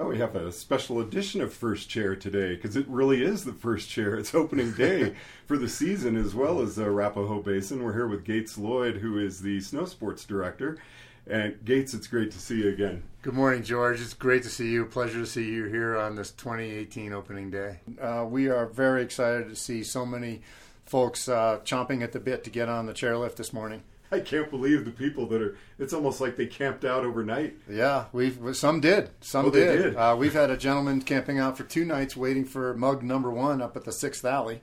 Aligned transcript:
Oh, 0.00 0.06
we 0.06 0.18
have 0.18 0.36
a 0.36 0.52
special 0.52 1.00
edition 1.00 1.40
of 1.40 1.52
First 1.52 1.88
Chair 1.88 2.14
today 2.14 2.54
because 2.54 2.76
it 2.76 2.86
really 2.86 3.24
is 3.24 3.42
the 3.42 3.52
first 3.52 3.90
chair. 3.90 4.14
It's 4.14 4.32
opening 4.32 4.70
day 4.70 5.16
for 5.46 5.58
the 5.58 5.68
season 5.68 6.16
as 6.16 6.36
well 6.36 6.60
as 6.60 6.78
uh, 6.78 6.84
Arapahoe 6.84 7.42
Basin. 7.42 7.82
We're 7.82 7.94
here 7.94 8.06
with 8.06 8.22
Gates 8.22 8.56
Lloyd, 8.56 8.98
who 8.98 9.18
is 9.18 9.40
the 9.40 9.60
snow 9.60 9.86
sports 9.86 10.24
director. 10.24 10.78
And 11.26 11.64
Gates, 11.64 11.94
it's 11.94 12.06
great 12.06 12.30
to 12.30 12.38
see 12.38 12.62
you 12.62 12.68
again. 12.68 13.02
Good 13.22 13.34
morning, 13.34 13.64
George. 13.64 14.00
It's 14.00 14.14
great 14.14 14.44
to 14.44 14.48
see 14.48 14.70
you. 14.70 14.84
Pleasure 14.84 15.18
to 15.18 15.26
see 15.26 15.50
you 15.50 15.64
here 15.64 15.96
on 15.96 16.14
this 16.14 16.30
2018 16.30 17.12
opening 17.12 17.50
day. 17.50 17.80
Uh, 18.00 18.24
we 18.24 18.48
are 18.48 18.66
very 18.66 19.02
excited 19.02 19.48
to 19.48 19.56
see 19.56 19.82
so 19.82 20.06
many 20.06 20.42
folks 20.86 21.28
uh, 21.28 21.58
chomping 21.64 22.04
at 22.04 22.12
the 22.12 22.20
bit 22.20 22.44
to 22.44 22.50
get 22.50 22.68
on 22.68 22.86
the 22.86 22.94
chairlift 22.94 23.34
this 23.34 23.52
morning. 23.52 23.82
I 24.12 24.20
can't 24.20 24.50
believe 24.50 24.84
the 24.84 24.90
people 24.90 25.26
that 25.26 25.42
are. 25.42 25.56
It's 25.78 25.92
almost 25.92 26.20
like 26.20 26.36
they 26.36 26.46
camped 26.46 26.84
out 26.84 27.04
overnight. 27.04 27.56
Yeah, 27.68 28.06
we've 28.12 28.56
some 28.56 28.80
did. 28.80 29.10
Some 29.20 29.46
oh, 29.46 29.50
did. 29.50 29.82
did. 29.82 29.96
Uh, 29.96 30.16
we've 30.18 30.32
had 30.32 30.50
a 30.50 30.56
gentleman 30.56 31.02
camping 31.02 31.38
out 31.38 31.56
for 31.58 31.64
two 31.64 31.84
nights 31.84 32.16
waiting 32.16 32.44
for 32.44 32.74
mug 32.74 33.02
number 33.02 33.30
one 33.30 33.60
up 33.60 33.76
at 33.76 33.84
the 33.84 33.92
Sixth 33.92 34.24
Alley. 34.24 34.62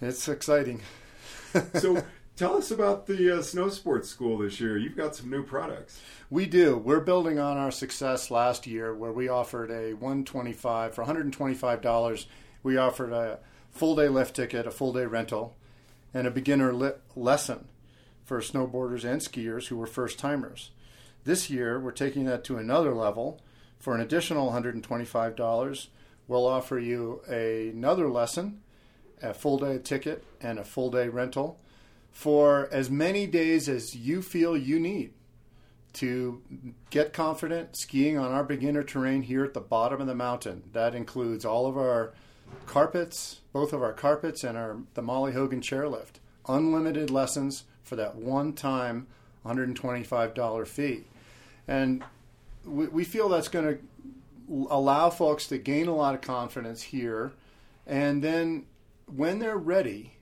It's 0.00 0.28
exciting. 0.28 0.80
so, 1.74 2.02
tell 2.36 2.56
us 2.56 2.70
about 2.70 3.06
the 3.06 3.38
uh, 3.38 3.42
snow 3.42 3.68
sports 3.68 4.08
school 4.08 4.38
this 4.38 4.60
year. 4.60 4.78
You've 4.78 4.96
got 4.96 5.14
some 5.14 5.28
new 5.28 5.42
products. 5.42 6.00
We 6.30 6.46
do. 6.46 6.78
We're 6.78 7.00
building 7.00 7.38
on 7.38 7.58
our 7.58 7.70
success 7.70 8.30
last 8.30 8.66
year, 8.66 8.94
where 8.94 9.12
we 9.12 9.28
offered 9.28 9.70
a 9.70 9.92
125 9.92 10.94
for 10.94 11.02
125 11.02 11.82
dollars. 11.82 12.26
We 12.62 12.78
offered 12.78 13.12
a 13.12 13.40
full 13.70 13.94
day 13.94 14.08
lift 14.08 14.36
ticket, 14.36 14.66
a 14.66 14.70
full 14.70 14.94
day 14.94 15.04
rental, 15.04 15.54
and 16.14 16.26
a 16.26 16.30
beginner 16.30 16.72
li- 16.72 16.92
lesson 17.14 17.66
for 18.30 18.38
snowboarders 18.40 19.02
and 19.02 19.20
skiers 19.20 19.66
who 19.66 19.76
were 19.76 19.88
first 19.88 20.16
timers. 20.16 20.70
This 21.24 21.50
year, 21.50 21.80
we're 21.80 21.90
taking 21.90 22.26
that 22.26 22.44
to 22.44 22.58
another 22.58 22.94
level. 22.94 23.40
For 23.80 23.92
an 23.92 24.00
additional 24.00 24.52
$125, 24.52 25.88
we'll 26.28 26.46
offer 26.46 26.78
you 26.78 27.22
a, 27.28 27.70
another 27.70 28.08
lesson, 28.08 28.60
a 29.20 29.34
full 29.34 29.58
day 29.58 29.78
ticket, 29.78 30.22
and 30.40 30.60
a 30.60 30.64
full 30.64 30.92
day 30.92 31.08
rental 31.08 31.58
for 32.12 32.68
as 32.70 32.88
many 32.88 33.26
days 33.26 33.68
as 33.68 33.96
you 33.96 34.22
feel 34.22 34.56
you 34.56 34.78
need 34.78 35.12
to 35.94 36.40
get 36.90 37.12
confident 37.12 37.76
skiing 37.76 38.16
on 38.16 38.30
our 38.30 38.44
beginner 38.44 38.84
terrain 38.84 39.22
here 39.22 39.42
at 39.42 39.54
the 39.54 39.60
bottom 39.60 40.00
of 40.00 40.06
the 40.06 40.14
mountain. 40.14 40.62
That 40.72 40.94
includes 40.94 41.44
all 41.44 41.66
of 41.66 41.76
our 41.76 42.12
carpets, 42.66 43.40
both 43.52 43.72
of 43.72 43.82
our 43.82 43.92
carpets 43.92 44.44
and 44.44 44.56
our 44.56 44.76
the 44.94 45.02
Molly 45.02 45.32
Hogan 45.32 45.60
chairlift. 45.60 46.20
Unlimited 46.50 47.10
lessons 47.10 47.64
for 47.82 47.96
that 47.96 48.16
one 48.16 48.52
time 48.52 49.06
$125 49.46 50.66
fee. 50.66 51.04
And 51.68 52.02
we, 52.64 52.88
we 52.88 53.04
feel 53.04 53.28
that's 53.28 53.48
going 53.48 53.78
to 53.78 54.66
allow 54.70 55.10
folks 55.10 55.46
to 55.46 55.58
gain 55.58 55.86
a 55.86 55.94
lot 55.94 56.14
of 56.14 56.20
confidence 56.20 56.82
here. 56.82 57.32
And 57.86 58.22
then 58.22 58.66
when 59.06 59.38
they're 59.38 59.56
ready, 59.56 60.14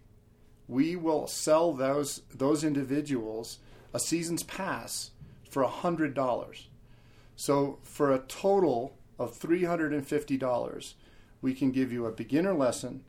we 0.66 0.96
will 0.96 1.26
sell 1.26 1.72
those, 1.72 2.22
those 2.34 2.62
individuals 2.62 3.58
a 3.94 3.98
season's 3.98 4.42
pass 4.42 5.12
for 5.48 5.64
$100. 5.64 6.64
So 7.36 7.78
for 7.82 8.12
a 8.12 8.18
total 8.18 8.96
of 9.18 9.38
$350, 9.38 10.94
we 11.40 11.54
can 11.54 11.70
give 11.70 11.92
you 11.92 12.04
a 12.04 12.12
beginner 12.12 12.52
lesson, 12.52 13.04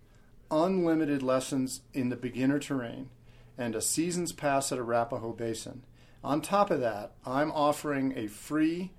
unlimited 0.51 1.21
lessons 1.21 1.81
in 1.93 2.09
the 2.09 2.15
beginner 2.15 2.59
terrain, 2.59 3.09
and 3.57 3.75
a 3.75 3.81
season's 3.81 4.31
pass 4.31 4.71
at 4.71 4.79
Arapahoe 4.79 5.33
Basin. 5.33 5.83
On 6.23 6.41
top 6.41 6.71
of 6.71 6.79
that, 6.79 7.13
I'm 7.25 7.51
offering 7.51 8.17
a 8.17 8.27
free 8.27 8.91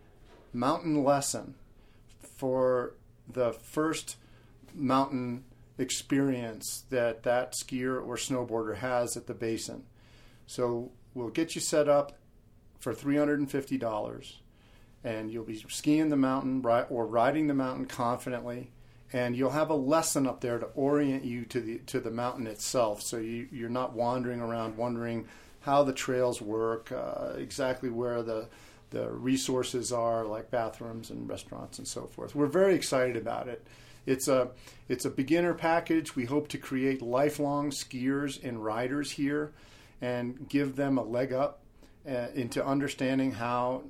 mountain 0.53 1.05
lesson 1.05 1.55
for 2.37 2.95
the 3.29 3.53
first 3.53 4.17
mountain 4.75 5.45
experience 5.79 6.85
that 6.91 7.23
that 7.23 7.53
skier 7.53 8.05
or 8.05 8.17
snowboarder 8.17 8.77
has 8.77 9.17
at 9.17 9.27
the 9.27 9.35
basin. 9.35 9.85
So 10.47 10.93
we'll 11.15 11.29
get 11.29 11.55
you 11.55 11.61
set 11.61 11.89
up 11.89 12.19
for 12.79 12.95
$350 12.95 14.35
and 15.03 15.31
you'll 15.31 15.45
be 15.45 15.65
skiing 15.69 16.09
the 16.09 16.17
mountain 16.17 16.65
or 16.91 17.07
riding 17.07 17.47
the 17.47 17.55
mountain 17.55 17.87
confidently 17.87 18.71
and 19.13 19.37
you'll 19.37 19.51
have 19.51 19.71
a 19.71 19.75
lesson 19.75 20.27
up 20.27 20.41
there 20.41 20.59
to 20.59 20.67
orient 20.75 21.25
you 21.25 21.45
to 21.47 21.61
the 21.61 21.79
to 21.87 22.01
the 22.01 22.11
mountain 22.11 22.47
itself, 22.47 23.03
so 23.03 23.17
you, 23.17 23.49
you're 23.51 23.69
not 23.69 23.93
wandering 23.93 24.41
around 24.41 24.77
wondering 24.77 25.27
how 25.61 25.83
the 25.83 25.93
trails 25.93 26.41
work, 26.41 26.91
uh, 26.93 27.33
exactly 27.37 27.91
where 27.91 28.23
the 28.23 28.49
the 28.91 29.09
resources 29.11 29.93
are, 29.93 30.25
like 30.25 30.51
bathrooms 30.51 31.11
and 31.11 31.29
restaurants 31.29 31.79
and 31.79 31.87
so 31.87 32.07
forth. 32.07 32.35
We're 32.35 32.47
very 32.47 32.75
excited 32.75 33.17
about 33.17 33.49
it. 33.49 33.65
It's 34.07 34.29
a 34.29 34.51
it's 34.89 35.05
a 35.05 35.11
beginner 35.11 35.55
package. 35.55 36.17
We 36.17 36.25
hope 36.25 36.49
to 36.49 36.59
create 36.59 37.03
lifelong 37.03 37.71
skiers 37.71 38.43
and 38.43 38.65
riders 38.65 39.13
here, 39.13 39.53
and 40.01 40.49
give 40.49 40.77
them 40.77 40.99
a 40.99 41.03
leg 41.03 41.33
up 41.33 41.61
uh, 42.09 42.29
into 42.35 42.65
understanding 42.65 43.33
how 43.33 43.83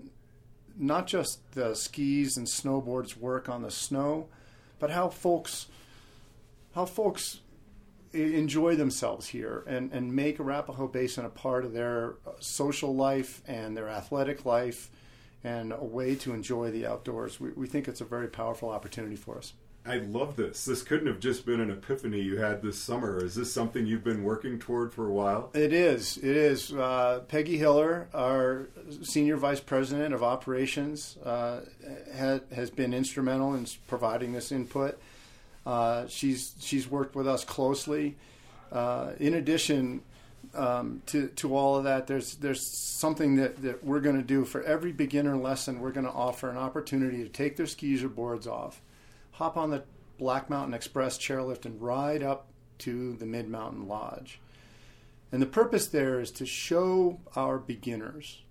not 0.78 1.06
just 1.06 1.40
the 1.52 1.74
skis 1.74 2.36
and 2.36 2.46
snowboards 2.46 3.16
work 3.16 3.48
on 3.48 3.62
the 3.62 3.70
snow 3.70 4.28
but 4.80 4.90
how 4.90 5.08
folks 5.08 5.68
how 6.74 6.84
folks 6.84 7.40
enjoy 8.12 8.74
themselves 8.74 9.28
here 9.28 9.62
and, 9.66 9.92
and 9.92 10.14
make 10.14 10.40
Arapahoe 10.40 10.88
Basin 10.88 11.24
a 11.24 11.28
part 11.28 11.64
of 11.64 11.72
their 11.72 12.14
uh, 12.26 12.32
social 12.40 12.94
life 12.94 13.40
and 13.46 13.76
their 13.76 13.88
athletic 13.88 14.44
life 14.44 14.90
and 15.44 15.72
a 15.72 15.84
way 15.84 16.14
to 16.16 16.34
enjoy 16.34 16.70
the 16.70 16.86
outdoors. 16.86 17.38
We, 17.38 17.50
we 17.50 17.66
think 17.66 17.86
it's 17.86 18.00
a 18.00 18.04
very 18.04 18.28
powerful 18.28 18.68
opportunity 18.68 19.16
for 19.16 19.38
us. 19.38 19.52
I 19.86 19.96
love 19.96 20.36
this. 20.36 20.66
This 20.66 20.82
couldn't 20.82 21.06
have 21.06 21.20
just 21.20 21.46
been 21.46 21.58
an 21.58 21.70
epiphany 21.70 22.20
you 22.20 22.36
had 22.36 22.60
this 22.60 22.78
summer. 22.78 23.24
Is 23.24 23.34
this 23.34 23.50
something 23.50 23.86
you've 23.86 24.04
been 24.04 24.24
working 24.24 24.58
toward 24.58 24.92
for 24.92 25.06
a 25.06 25.12
while? 25.12 25.50
It 25.54 25.72
is. 25.72 26.18
It 26.18 26.36
is. 26.36 26.72
Uh, 26.72 27.20
Peggy 27.28 27.56
Hiller, 27.56 28.08
our 28.12 28.68
senior 29.02 29.38
vice 29.38 29.60
president 29.60 30.12
of 30.12 30.22
operations, 30.22 31.16
uh, 31.24 31.60
ha- 32.14 32.40
has 32.54 32.70
been 32.70 32.92
instrumental 32.92 33.54
in 33.54 33.66
providing 33.88 34.32
this 34.32 34.52
input. 34.52 35.00
Uh, 35.64 36.06
she's 36.08 36.54
she's 36.60 36.86
worked 36.88 37.14
with 37.14 37.26
us 37.26 37.44
closely. 37.44 38.16
Uh, 38.70 39.12
in 39.18 39.34
addition 39.34 40.02
um, 40.54 41.02
to 41.06 41.28
to 41.28 41.56
all 41.56 41.76
of 41.76 41.84
that, 41.84 42.06
there's 42.06 42.34
there's 42.36 42.66
something 42.66 43.36
that, 43.36 43.62
that 43.62 43.82
we're 43.82 44.00
going 44.00 44.16
to 44.16 44.22
do 44.22 44.44
for 44.44 44.62
every 44.62 44.92
beginner 44.92 45.38
lesson. 45.38 45.80
We're 45.80 45.92
going 45.92 46.06
to 46.06 46.12
offer 46.12 46.50
an 46.50 46.58
opportunity 46.58 47.22
to 47.22 47.30
take 47.30 47.56
their 47.56 47.66
skis 47.66 48.04
or 48.04 48.08
boards 48.08 48.46
off 48.46 48.82
hop 49.40 49.56
on 49.56 49.70
the 49.70 49.82
Black 50.18 50.50
Mountain 50.50 50.74
Express 50.74 51.16
chairlift 51.16 51.64
and 51.64 51.80
ride 51.80 52.22
up 52.22 52.48
to 52.76 53.14
the 53.14 53.24
Mid 53.24 53.48
Mountain 53.48 53.88
Lodge. 53.88 54.38
And 55.32 55.40
the 55.40 55.46
purpose 55.46 55.86
there 55.86 56.20
is 56.20 56.30
to 56.32 56.44
show 56.44 57.20
our 57.34 57.56
beginners, 57.56 58.42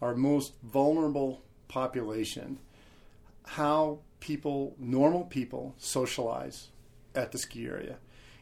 our 0.00 0.14
most 0.14 0.54
vulnerable 0.62 1.42
population, 1.68 2.58
how 3.44 3.98
people, 4.20 4.74
normal 4.78 5.24
people, 5.24 5.74
socialize 5.76 6.68
at 7.14 7.30
the 7.30 7.38
ski 7.38 7.66
area. 7.66 7.98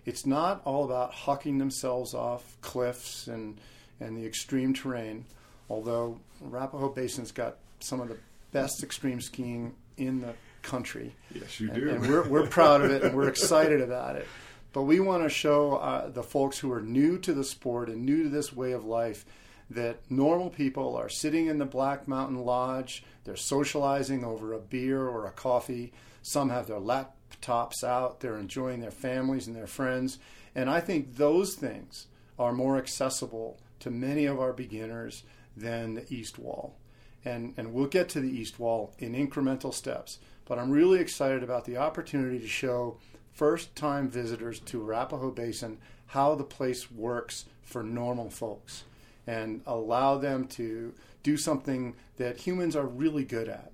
It's 0.07 0.25
not 0.25 0.63
all 0.65 0.85
about 0.85 1.13
hucking 1.13 1.59
themselves 1.59 2.15
off 2.15 2.59
cliffs 2.61 3.27
and, 3.27 3.61
and 3.99 4.17
the 4.17 4.25
extreme 4.25 4.73
terrain, 4.73 5.25
although 5.69 6.21
Arapahoe 6.45 6.91
Basin's 6.91 7.33
got 7.33 7.57
some 7.81 8.01
of 8.01 8.09
the 8.09 8.19
best 8.53 8.85
extreme 8.85 9.21
skiing 9.21 9.75
in 9.97 10.21
the 10.21 10.35
country. 10.63 11.15
Yes, 11.35 11.61
you 11.61 11.71
and, 11.71 11.81
do. 11.81 11.91
And 11.91 12.07
we're, 12.07 12.29
we're 12.29 12.47
proud 12.47 12.83
of 12.83 12.91
it 12.91 13.03
and 13.03 13.15
we're 13.15 13.29
excited 13.29 13.81
about 13.81 14.17
it. 14.17 14.27
But 14.73 14.83
we 14.83 15.01
want 15.01 15.23
to 15.23 15.29
show 15.29 15.77
uh, 15.77 16.09
the 16.09 16.23
folks 16.23 16.59
who 16.59 16.73
are 16.73 16.81
new 16.81 17.19
to 17.19 17.35
the 17.35 17.45
sport 17.45 17.89
and 17.89 18.07
new 18.07 18.23
to 18.23 18.29
this 18.29 18.53
way 18.53 18.73
of 18.73 18.85
life 18.85 19.25
that 19.71 19.99
normal 20.11 20.51
people 20.51 20.97
are 20.97 21.09
sitting 21.09 21.47
in 21.47 21.59
the 21.59 21.65
Black 21.65 22.09
Mountain 22.09 22.45
Lodge, 22.45 23.05
they're 23.25 23.37
socializing 23.37 24.25
over 24.25 24.53
a 24.53 24.59
beer 24.59 25.07
or 25.07 25.27
a 25.27 25.33
coffee. 25.33 25.93
Some 26.23 26.51
have 26.51 26.67
their 26.67 26.81
laptops 26.81 27.85
out, 27.85 28.21
they're 28.21 28.39
enjoying 28.39 28.81
their 28.81 28.91
families 28.91 29.47
and 29.47 29.57
their 29.57 29.67
friends. 29.67 30.19
And 30.55 30.69
I 30.69 30.81
think 30.81 31.17
those 31.17 31.55
things 31.55 32.07
are 32.39 32.53
more 32.53 32.77
accessible 32.77 33.59
to 33.81 33.91
many 33.91 34.27
of 34.27 34.41
our 34.41 34.53
beginners 34.53 35.23
than 35.57 35.95
the 35.95 36.07
East 36.13 36.39
Wall. 36.39 36.77
And, 37.25 37.55
and 37.57 37.73
we'll 37.73 37.87
get 37.87 38.09
to 38.11 38.21
the 38.21 38.31
East 38.31 38.59
Wall 38.59 38.95
in 38.99 39.13
incremental 39.15 39.73
steps. 39.73 40.19
But 40.53 40.59
I'm 40.59 40.71
really 40.71 41.01
excited 41.01 41.43
about 41.43 41.65
the 41.65 41.79
opportunity 41.79 42.39
to 42.39 42.47
show 42.47 42.99
first 43.33 43.75
time 43.75 44.11
visitors 44.11 44.61
to 44.61 44.83
Arapahoe 44.83 45.31
Basin 45.31 45.79
how 46.09 46.35
the 46.35 46.45
place 46.45 46.91
works 46.91 47.47
for 47.63 47.83
normal 47.83 48.29
folks 48.29 48.85
and 49.27 49.63
allow 49.67 50.19
them 50.19 50.47
to 50.49 50.93
do 51.23 51.39
something 51.39 51.95
that 52.19 52.37
humans 52.37 52.77
are 52.77 52.85
really 52.85 53.25
good 53.25 53.49
at 53.49 53.73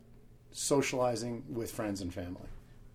socializing 0.53 1.43
with 1.49 1.73
friends 1.73 2.01
and 2.01 2.15
family. 2.15 2.47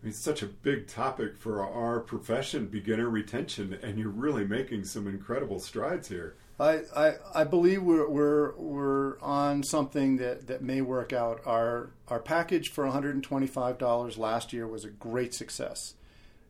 It's 0.06 0.20
such 0.20 0.42
a 0.42 0.48
big 0.48 0.88
topic 0.88 1.38
for 1.38 1.66
our 1.66 2.02
profession, 2.02 2.68
beginner 2.68 3.10
retention, 3.10 3.80
and 3.82 3.98
you're 3.98 4.10
really 4.10 4.44
making 4.46 4.84
some 4.84 5.08
incredible 5.08 5.62
strides 5.62 6.10
here. 6.10 6.36
I, 6.60 6.82
I, 6.96 7.14
I 7.34 7.44
believe 7.46 7.82
we're, 7.82 8.10
we're, 8.10 8.54
we're 8.56 9.20
on 9.22 9.64
something 9.64 10.18
that, 10.18 10.48
that 10.48 10.62
may 10.62 10.82
work 10.82 11.14
out. 11.14 11.42
Our, 11.46 11.92
our 12.10 12.20
package 12.20 12.70
for 12.70 12.86
$125 12.86 14.18
last 14.18 14.52
year 14.52 14.68
was 14.68 14.84
a 14.84 14.90
great 14.90 15.34
success. 15.34 15.96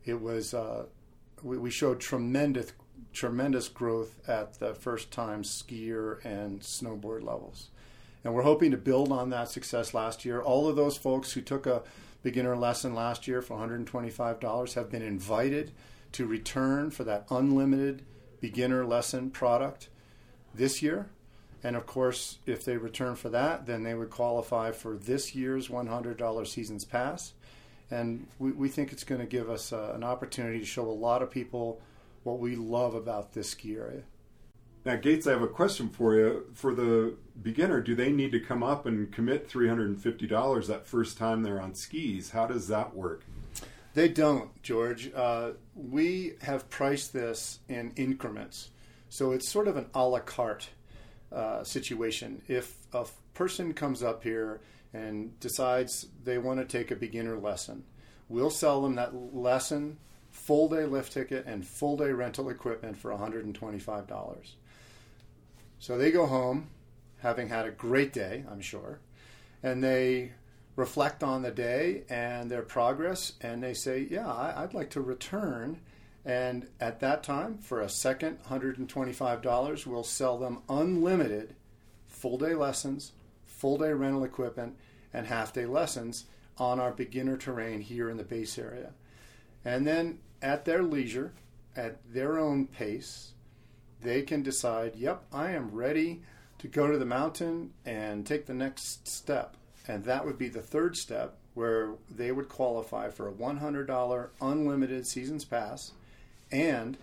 It 0.03 0.19
was, 0.19 0.55
uh, 0.55 0.87
we, 1.43 1.57
we 1.59 1.69
showed 1.69 1.99
tremendous, 1.99 2.73
tremendous 3.13 3.69
growth 3.69 4.19
at 4.27 4.59
the 4.59 4.73
first 4.73 5.11
time 5.11 5.43
skier 5.43 6.23
and 6.25 6.61
snowboard 6.61 7.23
levels. 7.23 7.69
And 8.23 8.33
we're 8.33 8.43
hoping 8.43 8.71
to 8.71 8.77
build 8.77 9.11
on 9.11 9.29
that 9.29 9.49
success 9.49 9.93
last 9.93 10.25
year. 10.25 10.41
All 10.41 10.67
of 10.67 10.75
those 10.75 10.97
folks 10.97 11.33
who 11.33 11.41
took 11.41 11.67
a 11.67 11.83
beginner 12.23 12.55
lesson 12.55 12.95
last 12.95 13.27
year 13.27 13.41
for 13.41 13.57
$125 13.57 14.73
have 14.73 14.89
been 14.89 15.01
invited 15.01 15.71
to 16.13 16.25
return 16.25 16.89
for 16.89 17.03
that 17.03 17.25
unlimited 17.29 18.03
beginner 18.39 18.85
lesson 18.85 19.29
product 19.29 19.89
this 20.55 20.81
year. 20.81 21.09
And 21.63 21.75
of 21.75 21.85
course, 21.85 22.39
if 22.45 22.65
they 22.65 22.77
return 22.77 23.15
for 23.15 23.29
that, 23.29 23.65
then 23.65 23.83
they 23.83 23.93
would 23.93 24.09
qualify 24.09 24.71
for 24.71 24.95
this 24.95 25.35
year's 25.35 25.67
$100 25.67 26.47
Seasons 26.47 26.85
Pass. 26.85 27.33
And 27.91 28.27
we, 28.39 28.51
we 28.51 28.69
think 28.69 28.91
it's 28.91 29.03
going 29.03 29.21
to 29.21 29.27
give 29.27 29.49
us 29.49 29.71
uh, 29.71 29.93
an 29.95 30.03
opportunity 30.03 30.59
to 30.59 30.65
show 30.65 30.89
a 30.89 30.91
lot 30.91 31.21
of 31.21 31.29
people 31.29 31.79
what 32.23 32.39
we 32.39 32.55
love 32.55 32.95
about 32.95 33.33
this 33.33 33.51
ski 33.51 33.75
area. 33.75 34.03
Now, 34.85 34.97
Gates, 34.97 35.27
I 35.27 35.31
have 35.31 35.41
a 35.41 35.47
question 35.47 35.87
for 35.87 36.15
you. 36.15 36.45
For 36.53 36.75
the 36.75 37.15
beginner, 37.41 37.79
do 37.79 37.95
they 37.95 38.11
need 38.11 38.33
to 38.33 38.39
come 38.39 38.61
up 38.61 38.85
and 38.85 39.11
commit 39.13 39.49
$350 39.49 40.67
that 40.67 40.85
first 40.85 41.17
time 41.17 41.41
they're 41.41 41.61
on 41.61 41.73
skis? 41.73 42.31
How 42.31 42.47
does 42.47 42.67
that 42.67 42.93
work? 42.93 43.23
They 43.93 44.09
don't, 44.09 44.61
George. 44.61 45.09
Uh, 45.15 45.51
we 45.73 46.33
have 46.41 46.69
priced 46.69 47.13
this 47.13 47.59
in 47.69 47.93
increments. 47.95 48.71
So 49.07 49.31
it's 49.31 49.47
sort 49.47 49.69
of 49.69 49.77
an 49.77 49.85
a 49.93 50.05
la 50.05 50.19
carte 50.19 50.69
uh, 51.31 51.63
situation. 51.63 52.41
If 52.49 52.75
a 52.91 53.05
person 53.33 53.73
comes 53.73 54.03
up 54.03 54.23
here 54.23 54.59
and 54.93 55.39
decides 55.39 56.07
they 56.23 56.39
want 56.39 56.59
to 56.59 56.65
take 56.65 56.91
a 56.91 56.95
beginner 56.95 57.37
lesson, 57.37 57.85
we'll 58.27 58.49
sell 58.49 58.81
them 58.81 58.95
that 58.95 59.15
lesson, 59.33 59.97
full 60.29 60.67
day 60.67 60.85
lift 60.85 61.13
ticket, 61.13 61.45
and 61.45 61.65
full 61.65 61.95
day 61.95 62.11
rental 62.11 62.49
equipment 62.49 62.97
for 62.97 63.11
$125. 63.11 64.55
So 65.83 65.97
they 65.97 66.11
go 66.11 66.27
home 66.27 66.69
having 67.17 67.49
had 67.49 67.65
a 67.65 67.71
great 67.71 68.13
day, 68.13 68.45
I'm 68.49 68.61
sure, 68.61 69.01
and 69.61 69.83
they 69.83 70.31
reflect 70.77 71.21
on 71.21 71.41
the 71.41 71.51
day 71.51 72.03
and 72.07 72.49
their 72.49 72.61
progress, 72.61 73.33
and 73.41 73.61
they 73.61 73.73
say, 73.73 74.07
Yeah, 74.09 74.31
I'd 74.31 74.73
like 74.73 74.91
to 74.91 75.01
return 75.01 75.81
and 76.23 76.69
at 76.79 77.01
that 77.01 77.21
time, 77.21 77.57
for 77.57 77.81
a 77.81 77.89
second 77.89 78.41
$125, 78.45 79.85
we'll 79.85 80.05
sell 80.05 80.37
them 80.37 80.61
unlimited 80.69 81.53
full 82.07 82.37
day 82.37 82.55
lessons, 82.55 83.11
full 83.45 83.77
day 83.77 83.91
rental 83.91 84.23
equipment, 84.23 84.77
and 85.13 85.27
half 85.27 85.51
day 85.51 85.65
lessons 85.65 86.27
on 86.57 86.79
our 86.79 86.93
beginner 86.93 87.35
terrain 87.35 87.81
here 87.81 88.09
in 88.09 88.15
the 88.15 88.23
base 88.23 88.57
area. 88.57 88.91
And 89.65 89.85
then 89.85 90.19
at 90.41 90.63
their 90.63 90.81
leisure, 90.81 91.33
at 91.75 91.97
their 92.13 92.39
own 92.39 92.67
pace, 92.67 93.32
they 94.03 94.21
can 94.21 94.43
decide, 94.43 94.95
yep, 94.95 95.23
I 95.31 95.51
am 95.51 95.71
ready 95.71 96.21
to 96.59 96.67
go 96.67 96.87
to 96.87 96.97
the 96.97 97.05
mountain 97.05 97.71
and 97.85 98.25
take 98.25 98.45
the 98.45 98.53
next 98.53 99.07
step. 99.07 99.57
And 99.87 100.05
that 100.05 100.25
would 100.25 100.37
be 100.37 100.47
the 100.47 100.61
third 100.61 100.95
step 100.95 101.37
where 101.53 101.95
they 102.09 102.31
would 102.31 102.49
qualify 102.49 103.09
for 103.09 103.27
a 103.27 103.33
$100 103.33 104.29
unlimited 104.41 105.05
seasons 105.05 105.45
pass 105.45 105.91
and 106.51 106.97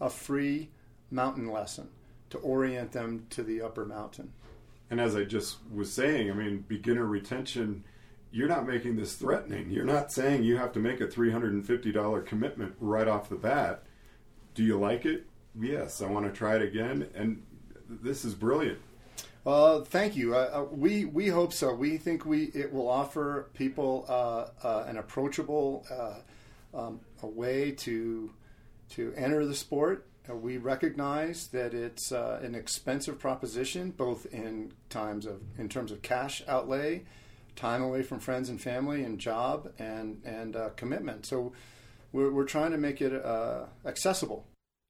a 0.00 0.10
free 0.10 0.68
mountain 1.10 1.50
lesson 1.50 1.88
to 2.30 2.38
orient 2.38 2.92
them 2.92 3.26
to 3.30 3.42
the 3.42 3.62
upper 3.62 3.84
mountain. 3.84 4.32
And 4.90 5.00
as 5.00 5.16
I 5.16 5.24
just 5.24 5.58
was 5.72 5.92
saying, 5.92 6.30
I 6.30 6.34
mean, 6.34 6.64
beginner 6.68 7.06
retention, 7.06 7.84
you're 8.30 8.48
not 8.48 8.66
making 8.66 8.96
this 8.96 9.14
threatening. 9.14 9.70
You're 9.70 9.84
not 9.84 10.12
saying 10.12 10.44
you 10.44 10.56
have 10.58 10.72
to 10.72 10.78
make 10.78 11.00
a 11.00 11.06
$350 11.06 12.26
commitment 12.26 12.74
right 12.80 13.08
off 13.08 13.28
the 13.28 13.36
bat. 13.36 13.84
Do 14.54 14.62
you 14.62 14.78
like 14.78 15.04
it? 15.04 15.26
Yes, 15.58 16.02
I 16.02 16.06
want 16.06 16.26
to 16.26 16.32
try 16.32 16.56
it 16.56 16.62
again. 16.62 17.08
And 17.14 17.42
this 17.88 18.24
is 18.24 18.34
brilliant. 18.34 18.78
Uh, 19.46 19.82
thank 19.82 20.16
you. 20.16 20.34
Uh, 20.34 20.50
uh, 20.52 20.64
we 20.74 21.04
we 21.04 21.28
hope 21.28 21.52
so. 21.52 21.72
We 21.72 21.98
think 21.98 22.26
we 22.26 22.46
it 22.46 22.72
will 22.72 22.88
offer 22.88 23.48
people 23.54 24.04
uh, 24.08 24.66
uh, 24.66 24.84
an 24.88 24.96
approachable 24.96 25.86
um, 26.74 27.00
a 27.22 27.26
way 27.26 27.70
to 27.70 28.32
to 28.90 29.14
enter 29.16 29.46
the 29.46 29.54
sport. 29.54 30.06
We 30.28 30.56
recognize 30.56 31.46
that 31.48 31.72
it's 31.72 32.10
an 32.10 32.56
expensive 32.56 33.20
proposition, 33.20 33.92
both 33.92 34.26
in 34.26 34.72
times 34.90 35.24
of 35.24 35.40
in 35.56 35.68
terms 35.68 35.92
of 35.92 36.02
cash 36.02 36.42
outlay, 36.48 37.04
time 37.54 37.80
away 37.80 38.02
from 38.02 38.18
friends 38.18 38.48
and 38.48 38.60
family, 38.60 39.04
and 39.04 39.20
job 39.20 39.72
and 39.78 40.20
and 40.24 40.56
commitment. 40.74 41.24
So 41.24 41.52
we're, 42.10 42.32
we're 42.32 42.44
trying 42.44 42.72
to 42.72 42.78
make 42.78 43.00
it 43.00 43.12
accessible. 43.84 44.44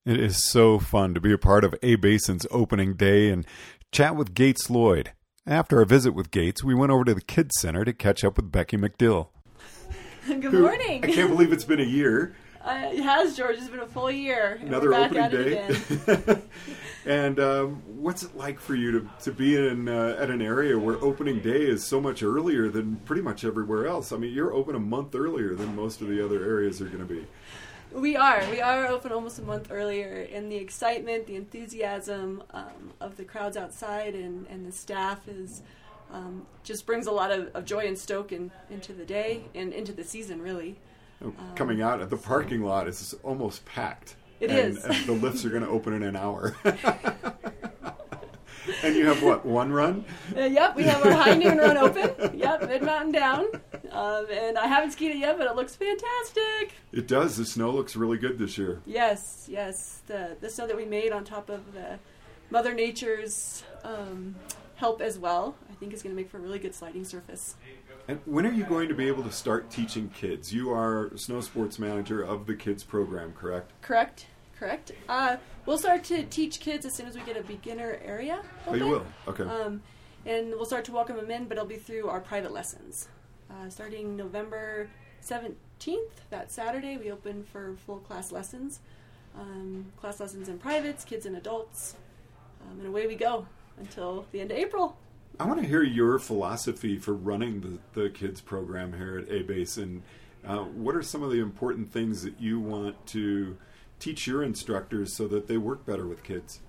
It 0.06 0.20
is 0.20 0.40
so 0.40 0.78
fun 0.78 1.14
to 1.14 1.20
be 1.20 1.32
a 1.32 1.38
part 1.38 1.64
of 1.64 1.74
A 1.82 1.96
Basin's 1.96 2.46
opening 2.52 2.94
day 2.94 3.28
and 3.28 3.44
chat 3.90 4.14
with 4.14 4.34
Gates 4.34 4.70
Lloyd. 4.70 5.10
After 5.44 5.80
our 5.80 5.84
visit 5.84 6.12
with 6.12 6.30
Gates, 6.30 6.62
we 6.62 6.76
went 6.76 6.92
over 6.92 7.02
to 7.06 7.12
the 7.12 7.20
Kids 7.20 7.58
Center 7.58 7.84
to 7.84 7.92
catch 7.92 8.22
up 8.22 8.36
with 8.36 8.52
Becky 8.52 8.76
McDill. 8.76 9.30
Good 10.28 10.52
morning. 10.52 11.02
I 11.02 11.08
can't 11.10 11.30
believe 11.30 11.52
it's 11.52 11.64
been 11.64 11.80
a 11.80 11.84
year. 11.84 12.36
Uh, 12.66 12.90
it 12.92 13.00
has, 13.00 13.36
George. 13.36 13.56
It's 13.58 13.68
been 13.68 13.78
a 13.78 13.86
full 13.86 14.10
year. 14.10 14.58
Another 14.60 14.92
opening 14.92 15.30
day. 15.30 15.70
and 17.06 17.38
um, 17.38 17.80
what's 17.86 18.24
it 18.24 18.36
like 18.36 18.58
for 18.58 18.74
you 18.74 18.90
to, 18.90 19.10
to 19.22 19.30
be 19.30 19.54
in 19.54 19.88
uh, 19.88 20.16
at 20.18 20.30
an 20.30 20.42
area 20.42 20.76
where 20.76 20.96
opening 20.96 21.38
day 21.38 21.62
is 21.62 21.84
so 21.84 22.00
much 22.00 22.24
earlier 22.24 22.68
than 22.68 22.96
pretty 23.04 23.22
much 23.22 23.44
everywhere 23.44 23.86
else? 23.86 24.10
I 24.10 24.16
mean, 24.16 24.34
you're 24.34 24.52
open 24.52 24.74
a 24.74 24.80
month 24.80 25.14
earlier 25.14 25.54
than 25.54 25.76
most 25.76 26.00
of 26.00 26.08
the 26.08 26.24
other 26.24 26.42
areas 26.42 26.82
are 26.82 26.86
going 26.86 27.06
to 27.06 27.14
be. 27.14 27.24
We 27.92 28.16
are. 28.16 28.44
We 28.50 28.60
are 28.60 28.86
open 28.86 29.12
almost 29.12 29.38
a 29.38 29.42
month 29.42 29.68
earlier, 29.70 30.28
and 30.32 30.50
the 30.50 30.56
excitement, 30.56 31.26
the 31.26 31.36
enthusiasm 31.36 32.42
um, 32.52 32.92
of 33.00 33.16
the 33.16 33.24
crowds 33.24 33.56
outside 33.56 34.14
and, 34.14 34.46
and 34.48 34.66
the 34.66 34.72
staff 34.72 35.26
is 35.28 35.62
um, 36.12 36.46
just 36.62 36.86
brings 36.86 37.06
a 37.06 37.12
lot 37.12 37.30
of, 37.30 37.48
of 37.54 37.64
joy 37.64 37.86
and 37.86 37.98
stoke 37.98 38.32
in, 38.32 38.50
into 38.70 38.92
the 38.92 39.04
day 39.04 39.44
and 39.54 39.72
into 39.72 39.92
the 39.92 40.04
season, 40.04 40.42
really. 40.42 40.76
Um, 41.22 41.34
coming 41.54 41.80
out 41.80 42.00
at 42.02 42.10
the 42.10 42.16
parking 42.16 42.62
lot 42.62 42.88
is 42.88 43.14
almost 43.22 43.64
packed. 43.64 44.16
It 44.40 44.50
and, 44.50 44.76
is. 44.76 44.84
and 44.84 45.06
the 45.06 45.12
lifts 45.12 45.44
are 45.44 45.50
going 45.50 45.62
to 45.62 45.68
open 45.68 45.94
in 45.94 46.02
an 46.02 46.16
hour. 46.16 46.54
and 48.82 48.94
you 48.94 49.06
have 49.06 49.22
what 49.22 49.46
one 49.46 49.72
run? 49.72 50.04
Uh, 50.36 50.42
yep, 50.42 50.76
we 50.76 50.82
have 50.84 51.04
our 51.04 51.12
high 51.12 51.34
noon 51.34 51.58
run 51.58 51.78
open. 51.78 52.38
Yep, 52.38 52.68
mid 52.68 52.82
mountain 52.82 53.12
down, 53.12 53.46
um, 53.96 54.26
and 54.31 54.58
I 54.58 54.66
haven't 54.66 54.90
skied 54.90 55.12
it 55.12 55.16
yet, 55.18 55.38
but 55.38 55.47
it 55.47 55.56
looks 55.56 55.75
fantastic. 55.75 56.75
It 56.92 57.09
does. 57.09 57.37
The 57.37 57.47
snow 57.47 57.70
looks 57.70 57.97
really 57.97 58.18
good 58.18 58.38
this 58.38 58.59
year. 58.59 58.82
Yes, 58.85 59.47
yes. 59.50 60.02
The 60.06 60.37
the 60.40 60.50
snow 60.50 60.66
that 60.66 60.76
we 60.76 60.85
made 60.85 61.12
on 61.12 61.25
top 61.25 61.49
of 61.49 61.73
the 61.73 61.99
Mother 62.50 62.75
Nature's 62.75 63.64
um, 63.85 64.37
help 64.76 65.00
as 65.00 65.18
well, 65.18 65.56
I 65.70 65.75
think 65.75 65.92
is 65.92 66.02
going 66.02 66.14
to 66.14 66.20
make 66.20 66.30
for 66.30 66.37
a 66.37 66.40
really 66.40 66.59
good 66.59 66.75
sliding 66.75 67.04
surface. 67.04 67.54
And 68.09 68.20
when 68.25 68.47
are 68.47 68.52
you 68.52 68.64
going 68.64 68.88
to 68.88 68.94
be 68.94 69.09
able 69.09 69.25
to 69.25 69.32
start 69.32 69.70
teaching 69.70 70.11
kids? 70.11 70.52
You 70.52 70.70
are 70.70 71.11
snow 71.16 71.40
sports 71.40 71.78
manager 71.78 72.23
of 72.23 72.47
the 72.47 72.54
kids 72.54 72.85
program, 72.85 73.32
correct? 73.32 73.73
Correct, 73.82 74.26
correct. 74.59 74.92
Uh, 75.09 75.38
we'll 75.64 75.78
start 75.78 76.04
to 76.04 76.23
teach 76.25 76.61
kids 76.61 76.87
as 76.87 76.94
soon 76.94 77.06
as 77.06 77.16
we 77.16 77.23
get 77.23 77.37
a 77.37 77.42
beginner 77.42 77.99
area. 78.04 78.42
Oh, 78.68 78.75
you 78.75 78.87
will? 78.87 79.06
Okay. 79.26 79.42
Um, 79.42 79.82
and 80.25 80.50
we'll 80.50 80.66
start 80.66 80.85
to 80.85 80.92
welcome 80.92 81.16
them 81.16 81.30
in, 81.30 81.47
but 81.47 81.56
it'll 81.56 81.68
be 81.68 81.76
through 81.76 82.09
our 82.09 82.20
private 82.20 82.52
lessons. 82.52 83.09
Uh, 83.50 83.68
starting 83.68 84.16
November 84.16 84.88
17th, 85.24 85.98
that 86.30 86.50
Saturday, 86.50 86.96
we 86.96 87.10
open 87.10 87.44
for 87.44 87.76
full 87.86 87.98
class 87.98 88.32
lessons. 88.32 88.80
Um, 89.38 89.86
class 90.00 90.20
lessons 90.20 90.48
in 90.48 90.58
privates, 90.58 91.04
kids 91.04 91.26
and 91.26 91.36
adults. 91.36 91.94
Um, 92.62 92.78
and 92.78 92.88
away 92.88 93.06
we 93.06 93.14
go 93.14 93.46
until 93.78 94.26
the 94.32 94.40
end 94.40 94.50
of 94.50 94.56
April. 94.56 94.96
I 95.38 95.44
want 95.44 95.60
to 95.60 95.66
hear 95.66 95.82
your 95.82 96.18
philosophy 96.18 96.98
for 96.98 97.12
running 97.12 97.60
the, 97.60 98.00
the 98.00 98.10
kids 98.10 98.40
program 98.40 98.94
here 98.94 99.18
at 99.18 99.30
A 99.30 99.42
Basin. 99.42 100.02
Uh, 100.46 100.58
what 100.58 100.94
are 100.94 101.02
some 101.02 101.22
of 101.22 101.30
the 101.30 101.40
important 101.40 101.92
things 101.92 102.22
that 102.22 102.40
you 102.40 102.58
want 102.58 103.06
to 103.08 103.58
teach 104.00 104.26
your 104.26 104.42
instructors 104.42 105.12
so 105.12 105.28
that 105.28 105.46
they 105.46 105.58
work 105.58 105.84
better 105.84 106.06
with 106.06 106.22
kids? 106.22 106.60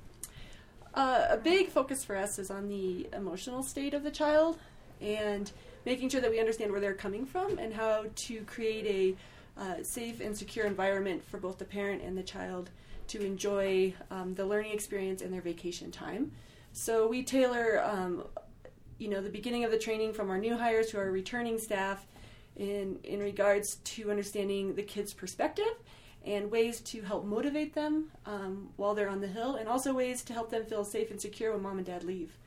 Uh, 0.93 1.27
a 1.29 1.37
big 1.37 1.69
focus 1.69 2.03
for 2.03 2.17
us 2.17 2.39
is 2.39 2.49
on 2.49 2.67
the 2.67 3.07
emotional 3.13 3.63
state 3.63 3.93
of 3.93 4.03
the 4.03 4.11
child 4.11 4.57
and 4.99 5.51
making 5.87 6.09
sure 6.09 6.19
that 6.19 6.29
we 6.29 6.37
understand 6.37 6.69
where 6.69 6.81
they're 6.81 6.93
coming 6.93 7.25
from 7.25 7.57
and 7.57 7.73
how 7.73 8.03
to 8.13 8.41
create 8.41 8.85
a 8.85 9.61
uh, 9.61 9.81
safe 9.81 10.19
and 10.19 10.37
secure 10.37 10.65
environment 10.65 11.23
for 11.23 11.37
both 11.37 11.57
the 11.57 11.65
parent 11.65 12.01
and 12.03 12.17
the 12.17 12.21
child 12.21 12.69
to 13.07 13.25
enjoy 13.25 13.93
um, 14.11 14.35
the 14.35 14.45
learning 14.45 14.73
experience 14.73 15.21
and 15.21 15.33
their 15.33 15.41
vacation 15.41 15.89
time. 15.89 16.29
So 16.73 17.07
we 17.07 17.23
tailor 17.23 17.81
um, 17.85 18.25
you 18.97 19.07
know 19.07 19.21
the 19.21 19.29
beginning 19.29 19.63
of 19.63 19.71
the 19.71 19.77
training 19.79 20.11
from 20.11 20.29
our 20.29 20.37
new 20.37 20.57
hires 20.57 20.87
to 20.87 20.97
our 20.97 21.09
returning 21.09 21.57
staff 21.57 22.05
in 22.57 22.99
in 23.05 23.21
regards 23.21 23.75
to 23.75 24.11
understanding 24.11 24.75
the 24.75 24.83
kids' 24.83 25.13
perspective 25.13 25.73
and 26.25 26.51
ways 26.51 26.81
to 26.81 27.01
help 27.01 27.23
motivate 27.23 27.73
them 27.73 28.11
um, 28.25 28.67
while 28.75 28.93
they're 28.93 29.07
on 29.07 29.21
the 29.21 29.27
hill, 29.27 29.55
and 29.55 29.69
also 29.69 29.93
ways 29.93 30.21
to 30.25 30.33
help 30.33 30.49
them 30.49 30.65
feel 30.65 30.83
safe 30.83 31.09
and 31.11 31.21
secure 31.21 31.53
when 31.53 31.61
mom 31.61 31.77
and 31.77 31.87
dad 31.87 32.03
leave 32.03 32.37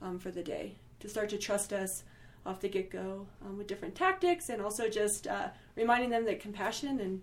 um, 0.00 0.20
for 0.20 0.30
the 0.30 0.44
day. 0.44 0.76
To 1.00 1.08
start 1.08 1.28
to 1.30 1.38
trust 1.38 1.72
us 1.72 2.04
off 2.46 2.60
the 2.60 2.68
get 2.68 2.90
go 2.90 3.26
um, 3.44 3.56
with 3.58 3.66
different 3.66 3.94
tactics, 3.94 4.48
and 4.48 4.60
also 4.60 4.88
just 4.88 5.26
uh, 5.26 5.48
reminding 5.76 6.10
them 6.10 6.24
that 6.26 6.40
compassion 6.40 7.00
and 7.00 7.22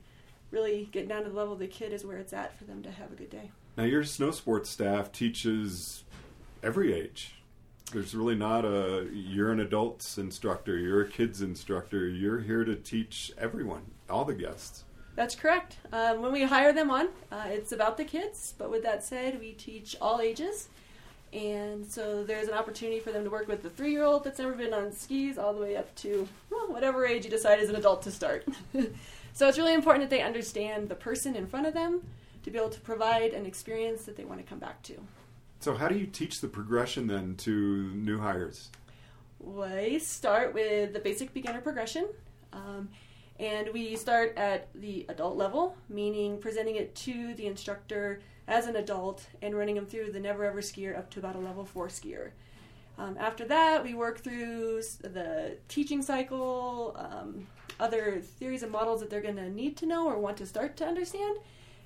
really 0.51 0.89
getting 0.91 1.09
down 1.09 1.23
to 1.23 1.29
the 1.29 1.35
level 1.35 1.53
of 1.53 1.59
the 1.59 1.67
kid 1.67 1.93
is 1.93 2.05
where 2.05 2.17
it's 2.17 2.33
at 2.33 2.57
for 2.57 2.65
them 2.65 2.83
to 2.83 2.91
have 2.91 3.11
a 3.11 3.15
good 3.15 3.29
day. 3.29 3.51
Now, 3.77 3.83
your 3.83 4.03
snow 4.03 4.31
sports 4.31 4.69
staff 4.69 5.11
teaches 5.11 6.03
every 6.61 6.93
age. 6.93 7.35
There's 7.93 8.15
really 8.15 8.35
not 8.35 8.63
a 8.63 9.09
you're 9.11 9.51
an 9.51 9.59
adults 9.59 10.17
instructor, 10.17 10.77
you're 10.77 11.01
a 11.01 11.09
kids 11.09 11.41
instructor. 11.41 12.07
You're 12.07 12.39
here 12.39 12.63
to 12.63 12.75
teach 12.75 13.31
everyone, 13.37 13.83
all 14.09 14.23
the 14.23 14.33
guests. 14.33 14.85
That's 15.15 15.35
correct. 15.35 15.77
Um, 15.91 16.21
when 16.21 16.31
we 16.31 16.43
hire 16.43 16.71
them 16.71 16.89
on, 16.89 17.09
uh, 17.31 17.47
it's 17.47 17.73
about 17.73 17.97
the 17.97 18.05
kids. 18.05 18.53
But 18.57 18.71
with 18.71 18.83
that 18.83 19.03
said, 19.03 19.39
we 19.39 19.51
teach 19.51 19.95
all 20.01 20.21
ages. 20.21 20.69
And 21.33 21.85
so 21.85 22.23
there's 22.23 22.49
an 22.49 22.53
opportunity 22.53 22.99
for 22.99 23.11
them 23.11 23.23
to 23.23 23.29
work 23.29 23.47
with 23.47 23.63
the 23.63 23.69
three 23.69 23.91
year 23.91 24.03
old 24.03 24.23
that's 24.23 24.39
never 24.39 24.51
been 24.51 24.73
on 24.73 24.91
skis 24.91 25.37
all 25.37 25.53
the 25.53 25.61
way 25.61 25.77
up 25.77 25.93
to 25.95 26.27
well, 26.49 26.67
whatever 26.67 27.05
age 27.05 27.23
you 27.23 27.31
decide 27.31 27.59
as 27.59 27.69
an 27.69 27.75
adult 27.75 28.01
to 28.03 28.11
start. 28.11 28.45
so 29.33 29.47
it's 29.47 29.57
really 29.57 29.73
important 29.73 30.09
that 30.09 30.15
they 30.15 30.21
understand 30.21 30.89
the 30.89 30.95
person 30.95 31.35
in 31.35 31.47
front 31.47 31.67
of 31.67 31.73
them 31.73 32.01
to 32.43 32.51
be 32.51 32.57
able 32.57 32.69
to 32.69 32.81
provide 32.81 33.33
an 33.33 33.45
experience 33.45 34.03
that 34.03 34.17
they 34.17 34.25
want 34.25 34.39
to 34.39 34.45
come 34.45 34.59
back 34.59 34.81
to. 34.83 34.95
So, 35.59 35.75
how 35.75 35.87
do 35.87 35.95
you 35.95 36.07
teach 36.07 36.41
the 36.41 36.47
progression 36.47 37.07
then 37.07 37.35
to 37.37 37.91
new 37.93 38.17
hires? 38.17 38.69
We 39.39 39.99
start 39.99 40.53
with 40.53 40.93
the 40.93 40.99
basic 40.99 41.33
beginner 41.33 41.61
progression. 41.61 42.07
Um, 42.51 42.89
and 43.39 43.69
we 43.73 43.95
start 43.95 44.37
at 44.37 44.69
the 44.75 45.05
adult 45.09 45.35
level, 45.35 45.75
meaning 45.89 46.37
presenting 46.37 46.75
it 46.75 46.93
to 46.95 47.33
the 47.33 47.47
instructor 47.47 48.21
as 48.47 48.67
an 48.67 48.75
adult 48.75 49.25
and 49.41 49.55
running 49.55 49.75
them 49.75 49.85
through 49.85 50.11
the 50.11 50.19
never 50.19 50.45
ever 50.45 50.61
skier 50.61 50.97
up 50.97 51.09
to 51.11 51.19
about 51.19 51.35
a 51.35 51.39
level 51.39 51.65
four 51.65 51.87
skier. 51.87 52.31
Um, 52.97 53.17
after 53.19 53.45
that, 53.45 53.83
we 53.83 53.93
work 53.93 54.19
through 54.19 54.81
the 55.01 55.57
teaching 55.67 56.01
cycle, 56.01 56.95
um, 56.97 57.47
other 57.79 58.21
theories 58.21 58.63
and 58.63 58.71
models 58.71 58.99
that 58.99 59.09
they're 59.09 59.21
going 59.21 59.37
to 59.37 59.49
need 59.49 59.77
to 59.77 59.85
know 59.85 60.07
or 60.07 60.19
want 60.19 60.37
to 60.37 60.45
start 60.45 60.77
to 60.77 60.85
understand. 60.85 61.39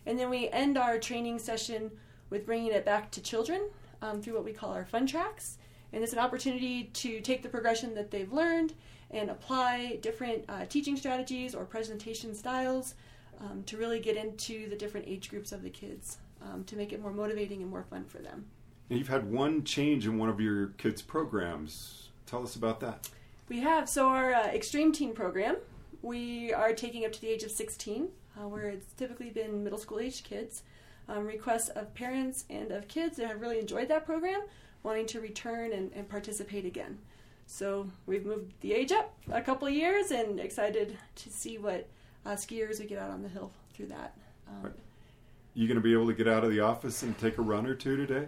And 0.06 0.20
then 0.20 0.30
we 0.30 0.50
end 0.50 0.78
our 0.78 1.00
training 1.00 1.40
session 1.40 1.92
with 2.30 2.46
bringing 2.46 2.72
it 2.72 2.86
back 2.86 3.12
to 3.12 3.22
children 3.22 3.70
um, 4.02 4.22
through 4.22 4.34
what 4.34 4.44
we 4.44 4.52
call 4.52 4.72
our 4.72 4.86
fun 4.86 5.08
tracks. 5.08 5.58
And 5.94 6.04
it's 6.04 6.14
an 6.14 6.20
opportunity 6.20 6.86
to 6.86 7.22
take 7.22 7.44
the 7.44 7.50
progression 7.50 7.94
that 7.96 8.12
they've 8.12 8.32
learned 8.34 8.74
and 9.12 9.30
apply 9.30 10.00
different 10.02 10.44
uh, 10.50 10.66
teaching 10.66 10.98
strategies 10.98 11.56
or 11.56 11.64
presentation 11.64 12.36
styles 12.36 12.96
um, 13.40 13.64
to 13.68 13.78
really 13.78 14.00
get 14.00 14.18
into 14.18 14.68
the 14.70 14.76
different 14.76 15.08
age 15.08 15.30
groups 15.30 15.52
of 15.52 15.62
the 15.62 15.70
kids 15.70 16.18
um, 16.46 16.64
to 16.66 16.76
make 16.76 16.94
it 16.94 17.02
more 17.02 17.12
motivating 17.12 17.62
and 17.62 17.70
more 17.70 17.84
fun 17.84 18.06
for 18.06 18.20
them. 18.20 18.46
And 18.90 19.00
you've 19.00 19.08
had 19.08 19.32
one 19.32 19.64
change 19.64 20.06
in 20.06 20.18
one 20.18 20.30
of 20.30 20.40
your 20.40 20.68
kids' 20.78 21.02
programs. 21.02 22.10
Tell 22.26 22.44
us 22.44 22.56
about 22.56 22.80
that. 22.82 23.10
We 23.50 23.60
have. 23.60 23.90
So, 23.90 24.08
our 24.08 24.34
uh, 24.34 24.48
Extreme 24.48 24.94
Teen 24.94 25.14
program, 25.14 25.58
we 26.02 26.54
are 26.54 26.74
taking 26.74 27.06
up 27.06 27.12
to 27.14 27.22
the 27.22 27.30
age 27.30 27.44
of 27.44 27.52
16, 27.52 28.10
uh, 28.38 28.48
where 28.48 28.70
it's 28.70 28.94
typically 28.94 29.30
been 29.30 29.64
middle 29.64 29.80
school 29.80 30.00
age 30.00 30.24
kids. 30.24 30.64
Um, 31.08 31.28
requests 31.28 31.70
of 31.70 31.94
parents 31.94 32.46
and 32.50 32.72
of 32.72 32.88
kids 32.88 33.18
that 33.18 33.28
have 33.28 33.40
really 33.40 33.60
enjoyed 33.60 33.90
that 33.90 34.08
program 34.08 34.42
wanting 34.82 35.06
to 35.08 35.20
return 35.20 35.74
and, 35.74 35.92
and 35.94 36.08
participate 36.08 36.66
again. 36.66 36.98
So 37.48 37.90
we've 38.06 38.26
moved 38.26 38.54
the 38.62 38.74
age 38.74 38.92
up 38.92 39.14
a 39.32 39.42
couple 39.42 39.68
of 39.68 39.74
years 39.74 40.12
and 40.12 40.40
excited 40.40 40.98
to 41.16 41.30
see 41.30 41.58
what 41.58 41.88
uh, 42.26 42.32
skiers 42.32 42.80
we 42.80 42.86
get 42.86 43.00
out 43.00 43.12
on 43.12 43.22
the 43.22 43.30
hill 43.30 43.52
through 43.74 43.88
that. 43.88 44.16
Um, 44.48 44.74
you 45.56 45.68
going 45.68 45.76
to 45.76 45.82
be 45.82 45.94
able 45.94 46.08
to 46.08 46.14
get 46.14 46.28
out 46.28 46.44
of 46.44 46.52
the 46.52 46.60
office 46.60 47.02
and 47.02 47.18
take 47.18 47.38
a 47.38 47.42
run 47.42 47.66
or 47.66 47.74
two 47.74 47.96
today? 47.98 48.28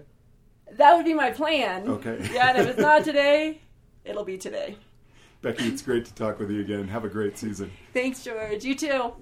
That 0.71 0.95
would 0.95 1.05
be 1.05 1.13
my 1.13 1.31
plan. 1.31 1.87
Okay. 1.87 2.27
yeah, 2.33 2.49
and 2.49 2.57
if 2.57 2.67
it's 2.67 2.79
not 2.79 3.03
today, 3.03 3.61
it'll 4.03 4.23
be 4.23 4.37
today. 4.37 4.77
Becky, 5.41 5.67
it's 5.67 5.81
great 5.81 6.05
to 6.05 6.13
talk 6.13 6.39
with 6.39 6.49
you 6.49 6.61
again. 6.61 6.87
Have 6.87 7.03
a 7.03 7.09
great 7.09 7.37
season. 7.37 7.71
Thanks, 7.93 8.23
George. 8.23 8.63
You 8.63 8.75
too. 8.75 9.13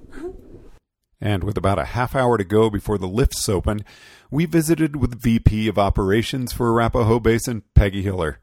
and 1.19 1.43
with 1.43 1.57
about 1.57 1.77
a 1.77 1.85
half 1.85 2.15
hour 2.15 2.37
to 2.37 2.43
go 2.43 2.69
before 2.69 2.97
the 2.97 3.07
lifts 3.07 3.49
open, 3.49 3.83
we 4.31 4.45
visited 4.45 4.95
with 4.95 5.21
VP 5.21 5.67
of 5.67 5.77
Operations 5.77 6.53
for 6.53 6.69
Arapahoe 6.69 7.19
Basin, 7.19 7.63
Peggy 7.73 8.01
Hiller. 8.01 8.39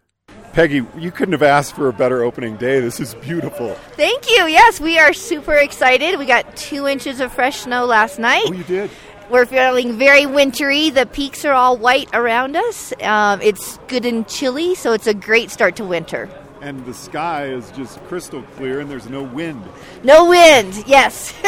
Peggy, 0.53 0.85
you 0.99 1.11
couldn't 1.11 1.33
have 1.33 1.43
asked 1.43 1.75
for 1.75 1.89
a 1.89 1.95
better 1.95 2.23
opening 2.23 2.57
day. 2.57 2.79
This 2.81 3.01
is 3.01 3.15
beautiful. 3.15 3.75
Thank 3.93 4.29
you. 4.29 4.47
Yes, 4.47 4.81
we 4.81 4.99
are 4.99 5.15
super 5.15 5.55
excited. 5.55 6.19
We 6.19 6.27
got 6.27 6.55
two 6.57 6.87
inches 6.87 7.21
of 7.21 7.33
fresh 7.33 7.61
snow 7.61 7.87
last 7.87 8.19
night. 8.19 8.45
Oh, 8.47 8.53
you 8.53 8.65
did? 8.65 8.91
We're 9.31 9.47
feeling 9.47 9.99
very 9.99 10.27
wintry. 10.27 10.91
The 10.91 11.07
peaks 11.07 11.45
are 11.45 11.53
all 11.53 11.77
white 11.77 12.09
around 12.13 12.57
us. 12.57 12.93
Um, 13.03 13.41
it's 13.41 13.79
good 13.89 14.05
and 14.05 14.27
chilly, 14.29 14.75
so 14.75 14.93
it's 14.93 15.07
a 15.07 15.15
great 15.15 15.51
start 15.51 15.77
to 15.77 15.85
winter. 15.85 16.29
And 16.61 16.85
the 16.85 16.95
sky 16.95 17.47
is 17.47 17.71
just 17.73 18.03
crystal 18.05 18.43
clear, 18.57 18.81
and 18.81 18.91
there's 18.91 19.09
no 19.09 19.23
wind. 19.23 19.65
No 20.05 20.29
wind, 20.29 20.85
yes. 20.87 21.35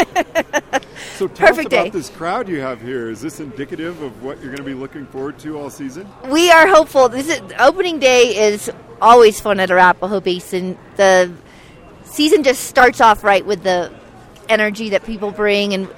so 1.17 1.29
tell 1.29 1.49
Perfect 1.49 1.59
us 1.59 1.67
about 1.67 1.69
day. 1.85 1.91
this 1.91 2.11
crowd 2.11 2.49
you 2.49 2.61
have 2.61 2.81
here. 2.81 3.11
Is 3.11 3.21
this 3.21 3.39
indicative 3.39 4.03
of 4.03 4.23
what 4.23 4.39
you're 4.39 4.49
going 4.49 4.59
to 4.59 4.65
be 4.65 4.75
looking 4.75 5.07
forward 5.07 5.39
to 5.41 5.59
all 5.59 5.71
season? 5.71 6.09
We 6.31 6.51
are 6.51 6.67
hopeful. 6.67 7.09
This 7.09 7.29
is, 7.29 7.41
opening 7.61 8.01
day 8.01 8.49
is 8.49 8.71
always 9.01 9.41
fun 9.41 9.61
at 9.61 9.71
Arapahoe 9.71 10.21
Basin. 10.21 10.77
The 10.97 11.33
season 12.05 12.43
just 12.43 12.65
starts 12.65 13.01
off 13.01 13.23
right 13.23 13.45
with 13.45 13.63
the 13.63 13.93
energy 14.49 14.89
that 14.91 15.05
people 15.05 15.31
bring, 15.31 15.75
and 15.75 15.89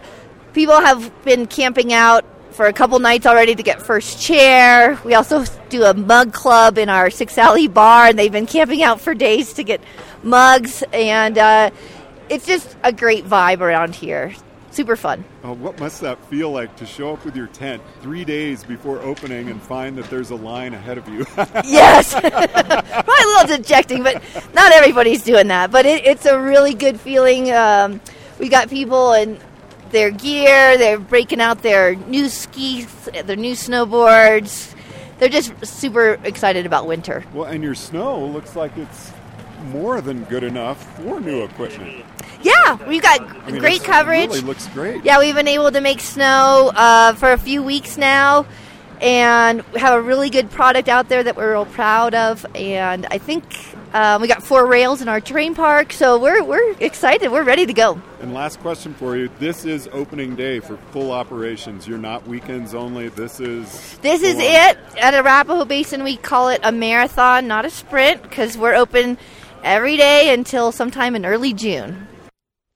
people 0.57 0.81
have 0.81 1.13
been 1.23 1.47
camping 1.47 1.93
out 1.93 2.25
for 2.53 2.65
a 2.65 2.73
couple 2.73 2.99
nights 2.99 3.27
already 3.27 3.55
to 3.55 3.63
get 3.63 3.83
first 3.83 4.23
chair. 4.23 4.99
We 5.05 5.13
also 5.13 5.45
do 5.69 5.85
a 5.85 5.93
mug 5.93 6.33
club 6.33 6.79
in 6.79 6.89
our 6.89 7.11
Six 7.11 7.37
Alley 7.37 7.69
bar, 7.69 8.07
and 8.07 8.19
they've 8.19 8.33
been 8.33 8.47
camping 8.47 8.83
out 8.83 8.99
for 8.99 9.13
days 9.13 9.53
to 9.53 9.65
get 9.65 9.83
mugs, 10.23 10.83
and 10.95 11.37
uh, 11.37 11.71
it's 12.31 12.47
just 12.47 12.75
a 12.83 12.91
great 12.91 13.27
vibe 13.27 13.61
around 13.61 13.95
here 13.95 14.35
super 14.71 14.95
fun. 14.95 15.25
Oh, 15.43 15.55
what 15.55 15.81
must 15.81 16.03
that 16.03 16.23
feel 16.27 16.51
like 16.51 16.77
to 16.77 16.85
show 16.85 17.15
up 17.15 17.25
with 17.25 17.35
your 17.35 17.47
tent 17.47 17.83
three 18.03 18.27
days 18.27 18.63
before 18.63 18.99
opening 19.01 19.49
and 19.49 19.61
find 19.63 19.97
that 19.97 20.11
there's 20.11 20.29
a 20.29 20.35
line 20.35 20.75
ahead 20.75 20.99
of 20.99 21.09
you? 21.09 21.25
yes, 21.65 22.13
probably 22.21 22.31
a 22.31 23.27
little 23.27 23.57
dejecting, 23.57 24.03
but 24.03 24.23
not 24.53 24.73
everybody's 24.73 25.23
doing 25.23 25.49
that. 25.49 25.71
But 25.71 25.87
it, 25.87 26.05
it's 26.05 26.27
a 26.27 26.39
really 26.39 26.75
good 26.75 27.01
feeling. 27.01 27.51
Um, 27.51 28.03
we 28.39 28.51
got 28.51 28.69
people 28.69 29.15
in 29.15 29.41
their 29.91 30.11
gear; 30.11 30.77
they're 30.79 30.99
breaking 30.99 31.41
out 31.41 31.63
their 31.63 31.95
new 31.95 32.29
skis, 32.29 32.87
their 33.25 33.37
new 33.37 33.55
snowboards. 33.55 34.75
They're 35.19 35.29
just 35.29 35.53
super 35.65 36.19
excited 36.25 36.67
about 36.67 36.87
winter. 36.87 37.25
Well, 37.33 37.47
and 37.47 37.63
your 37.63 37.75
snow 37.75 38.25
looks 38.27 38.55
like 38.55 38.77
it's 38.77 39.13
more 39.71 40.01
than 40.01 40.25
good 40.25 40.45
enough 40.45 40.97
for 40.97 41.21
new 41.21 41.43
equipment. 41.43 42.05
Yeah, 42.43 42.87
we've 42.87 43.03
got 43.03 43.21
I 43.21 43.51
mean, 43.51 43.61
great 43.61 43.83
coverage. 43.83 44.29
Really 44.29 44.41
looks 44.43 44.69
great. 44.69 45.05
Yeah, 45.05 45.19
we've 45.19 45.35
been 45.35 45.49
able 45.49 45.73
to 45.73 45.81
make 45.81 46.01
snow 46.01 46.71
uh, 46.75 47.15
for 47.15 47.33
a 47.33 47.39
few 47.39 47.63
weeks 47.63 47.97
now, 47.97 48.47
and 49.01 49.63
we 49.73 49.81
have 49.81 49.95
a 49.95 50.01
really 50.01 50.31
good 50.31 50.51
product 50.51 50.89
out 50.89 51.09
there 51.09 51.23
that 51.23 51.37
we're 51.37 51.53
real 51.53 51.67
proud 51.67 52.15
of. 52.15 52.45
And 52.55 53.07
I 53.11 53.19
think 53.19 53.45
uh, 53.97 54.19
we 54.21 54.29
got 54.29 54.43
four 54.43 54.67
rails 54.67 55.01
in 55.01 55.09
our 55.09 55.23
terrain 55.23 55.55
park, 55.55 55.91
so 55.91 56.19
we're 56.19 56.45
we're 56.45 56.73
excited. 56.81 57.33
We're 57.33 57.45
ready 57.45 57.65
to 57.65 57.73
go. 57.73 57.99
And 58.21 58.35
last 58.35 58.61
question 58.61 58.93
for 58.93 59.17
you: 59.17 59.31
This 59.39 59.65
is 59.65 59.89
opening 59.91 60.37
day 60.37 60.61
for 60.61 60.77
full 60.93 61.13
operations. 61.13 61.89
You're 61.89 61.97
not 61.97 62.27
weekends 62.27 62.75
only. 62.75 63.09
This 63.09 63.41
is 63.41 63.97
this 64.03 64.23
is 64.23 64.37
it 64.39 64.77
at 65.01 65.15
Arapahoe 65.15 65.65
Basin. 65.65 66.05
We 66.05 66.19
call 66.19 66.51
it 66.51 66.61
a 66.63 66.73
marathon, 66.73 67.49
not 67.49 67.65
a 67.65 67.71
sprint, 67.71 68.23
because 68.23 68.59
we're 68.59 68.75
open 68.75 69.17
every 69.65 69.97
day 69.97 70.35
until 70.35 70.73
sometime 70.73 71.17
in 71.17 71.25
early 71.25 71.55
June. 71.55 72.07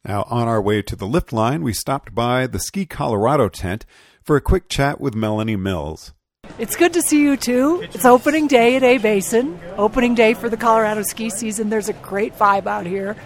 Now, 0.06 0.22
on 0.30 0.48
our 0.48 0.62
way 0.62 0.80
to 0.80 0.96
the 0.96 1.06
lift 1.06 1.34
line, 1.34 1.62
we 1.62 1.74
stopped 1.74 2.14
by 2.14 2.46
the 2.46 2.58
Ski 2.58 2.86
Colorado 2.86 3.50
tent 3.50 3.84
for 4.22 4.36
a 4.36 4.40
quick 4.40 4.70
chat 4.70 5.02
with 5.02 5.14
Melanie 5.14 5.56
Mills. 5.56 6.14
It's 6.60 6.76
good 6.76 6.92
to 6.92 7.00
see 7.00 7.22
you 7.22 7.38
too. 7.38 7.80
It's 7.94 8.04
opening 8.04 8.46
day 8.46 8.76
at 8.76 8.82
A 8.82 8.98
Basin, 8.98 9.58
opening 9.78 10.14
day 10.14 10.34
for 10.34 10.50
the 10.50 10.58
Colorado 10.58 11.00
ski 11.00 11.30
season. 11.30 11.70
There's 11.70 11.88
a 11.88 11.94
great 11.94 12.36
vibe 12.36 12.66
out 12.66 12.84
here. 12.84 13.16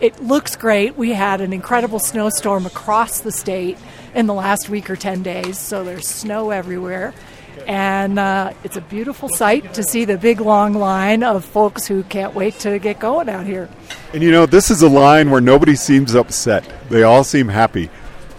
It 0.00 0.20
looks 0.20 0.56
great. 0.56 0.96
We 0.96 1.12
had 1.12 1.40
an 1.40 1.52
incredible 1.52 2.00
snowstorm 2.00 2.66
across 2.66 3.20
the 3.20 3.30
state 3.30 3.78
in 4.12 4.26
the 4.26 4.34
last 4.34 4.70
week 4.70 4.90
or 4.90 4.96
10 4.96 5.22
days, 5.22 5.56
so 5.56 5.84
there's 5.84 6.08
snow 6.08 6.50
everywhere. 6.50 7.14
And 7.68 8.18
uh, 8.18 8.54
it's 8.64 8.76
a 8.76 8.80
beautiful 8.80 9.28
sight 9.28 9.74
to 9.74 9.84
see 9.84 10.04
the 10.04 10.18
big 10.18 10.40
long 10.40 10.74
line 10.74 11.22
of 11.22 11.44
folks 11.44 11.86
who 11.86 12.02
can't 12.02 12.34
wait 12.34 12.58
to 12.58 12.80
get 12.80 12.98
going 12.98 13.28
out 13.28 13.46
here. 13.46 13.68
And 14.12 14.20
you 14.20 14.32
know, 14.32 14.46
this 14.46 14.72
is 14.72 14.82
a 14.82 14.88
line 14.88 15.30
where 15.30 15.40
nobody 15.40 15.76
seems 15.76 16.16
upset, 16.16 16.68
they 16.88 17.04
all 17.04 17.22
seem 17.22 17.46
happy. 17.46 17.88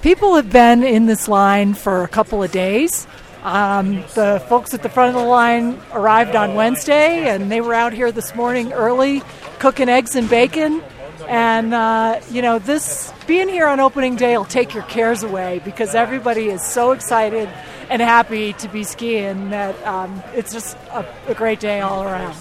People 0.01 0.35
have 0.35 0.51
been 0.51 0.83
in 0.83 1.05
this 1.05 1.29
line 1.29 1.73
for 1.73 2.03
a 2.03 2.09
couple 2.09 2.43
of 2.43 2.51
days. 2.51 3.07
Um, 3.45 4.01
the 4.15 4.43
folks 4.49 4.73
at 4.73 4.81
the 4.81 4.89
front 4.89 5.15
of 5.15 5.21
the 5.21 5.27
line 5.27 5.79
arrived 5.93 6.35
on 6.35 6.55
Wednesday, 6.55 7.29
and 7.29 7.51
they 7.51 7.61
were 7.61 7.75
out 7.75 7.93
here 7.93 8.11
this 8.11 8.33
morning 8.33 8.73
early 8.73 9.21
cooking 9.59 9.87
eggs 9.87 10.15
and 10.15 10.27
bacon 10.27 10.81
And, 11.27 11.73
uh, 11.73 12.21
you 12.29 12.41
know, 12.41 12.59
this 12.59 13.11
being 13.27 13.49
here 13.49 13.67
on 13.67 13.79
opening 13.79 14.15
day 14.15 14.37
will 14.37 14.45
take 14.45 14.73
your 14.73 14.83
cares 14.83 15.23
away 15.23 15.61
because 15.65 15.95
everybody 15.95 16.47
is 16.47 16.63
so 16.63 16.91
excited 16.91 17.49
and 17.89 18.01
happy 18.01 18.53
to 18.53 18.67
be 18.67 18.83
skiing 18.83 19.49
that 19.49 19.81
um, 19.85 20.21
it's 20.33 20.51
just 20.51 20.77
a, 20.91 21.05
a 21.27 21.33
great 21.33 21.59
day 21.59 21.81
all 21.81 22.03
around. 22.03 22.35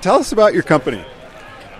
Tell 0.00 0.16
us 0.16 0.32
about 0.32 0.54
your 0.54 0.62
company. 0.62 1.04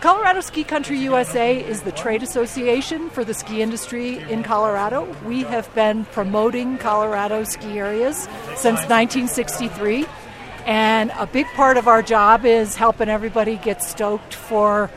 Colorado 0.04 0.42
Ski 0.42 0.64
Country 0.64 0.98
USA 0.98 1.58
is 1.58 1.80
the 1.80 1.90
trade 1.90 2.22
association 2.22 3.08
for 3.08 3.24
the 3.24 3.32
ski 3.32 3.62
industry 3.62 4.18
in 4.18 4.42
Colorado. 4.42 5.10
We 5.24 5.44
have 5.44 5.74
been 5.74 6.04
promoting 6.04 6.76
Colorado 6.76 7.42
ski 7.44 7.78
areas 7.78 8.28
since 8.54 8.80
1963, 8.80 10.04
and 10.66 11.10
a 11.16 11.26
big 11.26 11.46
part 11.54 11.78
of 11.78 11.88
our 11.88 12.02
job 12.02 12.44
is 12.44 12.76
helping 12.76 13.08
everybody 13.08 13.56
get 13.56 13.82
stoked 13.82 14.34
for 14.34 14.90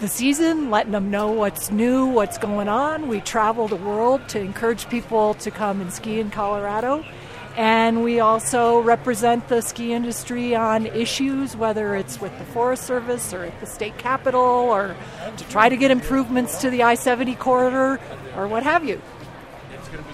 the 0.00 0.08
season, 0.08 0.68
letting 0.68 0.90
them 0.90 1.12
know 1.12 1.30
what's 1.30 1.70
new, 1.70 2.06
what's 2.06 2.36
going 2.36 2.68
on. 2.68 3.06
We 3.06 3.20
travel 3.20 3.68
the 3.68 3.76
world 3.76 4.28
to 4.30 4.40
encourage 4.40 4.88
people 4.88 5.34
to 5.34 5.52
come 5.52 5.80
and 5.80 5.92
ski 5.92 6.18
in 6.18 6.32
Colorado. 6.32 7.04
And 7.56 8.02
we 8.04 8.20
also 8.20 8.80
represent 8.80 9.48
the 9.48 9.60
ski 9.60 9.92
industry 9.92 10.54
on 10.54 10.86
issues, 10.86 11.56
whether 11.56 11.94
it's 11.94 12.20
with 12.20 12.36
the 12.38 12.44
Forest 12.44 12.84
Service 12.84 13.32
or 13.32 13.44
at 13.44 13.58
the 13.60 13.66
state 13.66 13.98
capitol, 13.98 14.40
or 14.40 14.96
to 15.36 15.44
try 15.48 15.68
to 15.68 15.76
get 15.76 15.90
improvements 15.90 16.60
to 16.60 16.70
the 16.70 16.82
I 16.82 16.94
70 16.94 17.34
corridor, 17.36 18.00
or 18.36 18.48
what 18.48 18.62
have 18.62 18.84
you. 18.84 19.00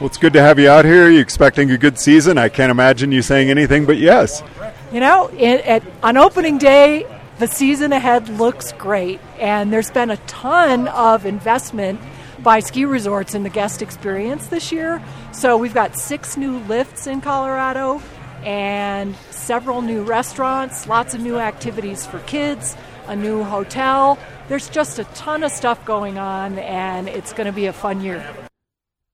Well, 0.01 0.07
it's 0.07 0.17
good 0.17 0.33
to 0.33 0.43
have 0.43 0.59
you 0.59 0.69
out 0.69 0.85
here. 0.85 1.07
Are 1.07 1.11
you 1.11 1.21
expecting 1.21 1.71
a 1.71 1.79
good 1.79 1.99
season? 1.99 2.39
I 2.39 2.49
can't 2.49 2.71
imagine 2.71 3.13
you 3.13 3.23
saying 3.23 3.51
anything 3.51 3.85
but 3.85 3.99
yes. 3.99 4.43
You 4.93 5.01
know, 5.01 5.29
it, 5.29 5.61
at, 5.65 5.83
on 6.03 6.17
opening 6.17 6.59
day, 6.59 7.07
the 7.39 7.47
season 7.47 7.93
ahead 7.93 8.29
looks 8.29 8.73
great, 8.73 9.21
and 9.39 9.73
there's 9.73 9.91
been 9.91 10.11
a 10.11 10.17
ton 10.19 10.89
of 10.89 11.27
investment 11.27 12.01
by 12.43 12.61
ski 12.61 12.85
resorts 12.85 13.35
in 13.35 13.43
the 13.43 13.51
guest 13.51 13.83
experience 13.83 14.47
this 14.47 14.73
year. 14.73 15.03
So 15.37 15.59
we've 15.59 15.75
got 15.75 15.99
six 15.99 16.39
new 16.39 16.61
lifts 16.61 17.07
in 17.07 17.21
Colorado 17.21 18.01
and 18.43 19.15
several 19.31 19.83
new 19.83 20.03
restaurants, 20.03 20.87
lots 20.87 21.13
of 21.13 21.21
new 21.21 21.37
activities 21.37 22.07
for 22.07 22.21
kids, 22.21 22.75
a 23.07 23.15
new 23.15 23.45
hotel. 23.45 24.19
There's 24.49 24.71
just 24.71 24.99
a 24.99 25.05
ton 25.05 25.43
of 25.43 25.53
stuff 25.53 25.85
going 25.85 26.17
on, 26.17 26.59
and 26.61 27.07
it's 27.07 27.35
going 27.35 27.45
to 27.45 27.53
be 27.53 27.67
a 27.67 27.75
fun 27.75 28.01
year. 28.01 28.27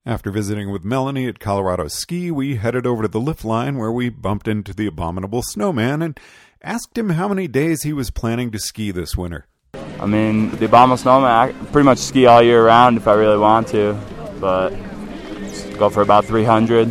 After 0.07 0.31
visiting 0.31 0.71
with 0.71 0.85
Melanie 0.85 1.27
at 1.27 1.41
Colorado 1.41 1.89
Ski, 1.89 2.31
we 2.31 2.55
headed 2.55 2.87
over 2.87 3.03
to 3.03 3.09
the 3.09 3.21
lift 3.21 3.45
line 3.45 3.77
where 3.77 3.91
we 3.91 4.09
bumped 4.09 4.47
into 4.47 4.73
the 4.73 4.87
abominable 4.87 5.43
snowman 5.43 6.03
and 6.03 6.21
asked 6.63 6.97
him 6.97 7.11
how 7.11 7.27
many 7.27 7.49
days 7.49 7.83
he 7.83 7.93
was 7.93 8.13
planning 8.13 8.53
to 8.53 8.61
ski 8.61 8.93
this 8.93 9.17
winter. 9.17 9.49
I 9.99 10.07
mean, 10.07 10.51
the 10.51 10.67
Abominable 10.67 10.99
Snowman, 10.99 11.31
I 11.31 11.51
pretty 11.73 11.85
much 11.85 11.99
ski 11.99 12.27
all 12.27 12.43
year 12.43 12.65
round 12.65 12.97
if 12.97 13.09
I 13.09 13.15
really 13.15 13.39
want 13.39 13.67
to, 13.69 13.99
but 14.41 14.73
go 15.79 15.91
for 15.91 16.03
about 16.03 16.25
300. 16.25 16.91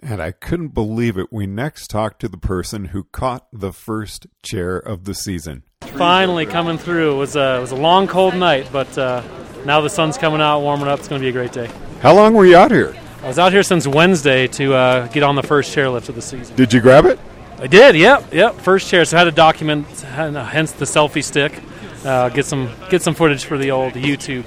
And 0.00 0.22
I 0.22 0.30
couldn't 0.30 0.68
believe 0.68 1.16
it. 1.18 1.32
We 1.32 1.46
next 1.46 1.88
talked 1.88 2.20
to 2.20 2.28
the 2.28 2.36
person 2.36 2.86
who 2.86 3.04
caught 3.04 3.46
the 3.52 3.72
first 3.72 4.26
chair 4.42 4.76
of 4.76 5.04
the 5.04 5.14
season. 5.14 5.64
Finally 5.80 6.46
coming 6.46 6.78
through. 6.78 7.14
It 7.14 7.18
was 7.18 7.36
a, 7.36 7.56
it 7.56 7.60
was 7.60 7.72
a 7.72 7.76
long, 7.76 8.06
cold 8.06 8.34
night, 8.34 8.68
but 8.70 8.96
uh, 8.96 9.22
now 9.64 9.80
the 9.80 9.90
sun's 9.90 10.18
coming 10.18 10.40
out, 10.40 10.60
warming 10.60 10.88
up. 10.88 10.98
It's 10.98 11.08
going 11.08 11.20
to 11.20 11.24
be 11.24 11.30
a 11.30 11.32
great 11.32 11.52
day. 11.52 11.70
How 12.00 12.14
long 12.14 12.34
were 12.34 12.46
you 12.46 12.56
out 12.56 12.70
here? 12.70 12.94
I 13.22 13.28
was 13.28 13.38
out 13.38 13.52
here 13.52 13.62
since 13.62 13.86
Wednesday 13.86 14.46
to 14.48 14.74
uh, 14.74 15.06
get 15.08 15.22
on 15.22 15.34
the 15.34 15.42
first 15.42 15.74
chairlift 15.74 16.08
of 16.08 16.14
the 16.14 16.22
season. 16.22 16.54
Did 16.54 16.72
you 16.72 16.80
grab 16.80 17.06
it? 17.06 17.18
I 17.58 17.66
did. 17.66 17.96
Yep, 17.96 18.34
yep. 18.34 18.54
First 18.56 18.88
chair. 18.88 19.04
So 19.04 19.16
I 19.16 19.20
had 19.20 19.24
to 19.24 19.32
document, 19.32 19.88
hence 19.88 20.72
the 20.72 20.84
selfie 20.84 21.24
stick. 21.24 21.58
Uh, 22.04 22.28
get 22.28 22.44
some 22.44 22.70
get 22.90 23.02
some 23.02 23.14
footage 23.14 23.44
for 23.46 23.58
the 23.58 23.70
old 23.72 23.94
YouTube. 23.94 24.44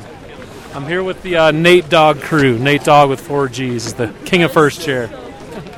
I'm 0.74 0.86
here 0.86 1.02
with 1.04 1.22
the 1.24 1.36
uh, 1.36 1.52
Nate 1.52 1.90
Dog 1.90 2.22
crew. 2.22 2.60
Nate 2.60 2.84
Dog 2.84 3.10
with 3.10 3.20
four 3.20 3.50
G's 3.50 3.88
is 3.88 3.94
the 3.96 4.14
king 4.26 4.44
of 4.44 4.52
first 4.52 4.82
chair. 4.82 5.08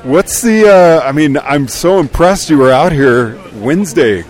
What's 0.02 0.42
the? 0.42 0.68
Uh, 0.68 1.00
I 1.00 1.12
mean, 1.12 1.38
I'm 1.38 1.66
so 1.66 1.98
impressed 1.98 2.50
you 2.50 2.58
were 2.58 2.70
out 2.70 2.92
here 2.92 3.40
Wednesday. 3.54 4.22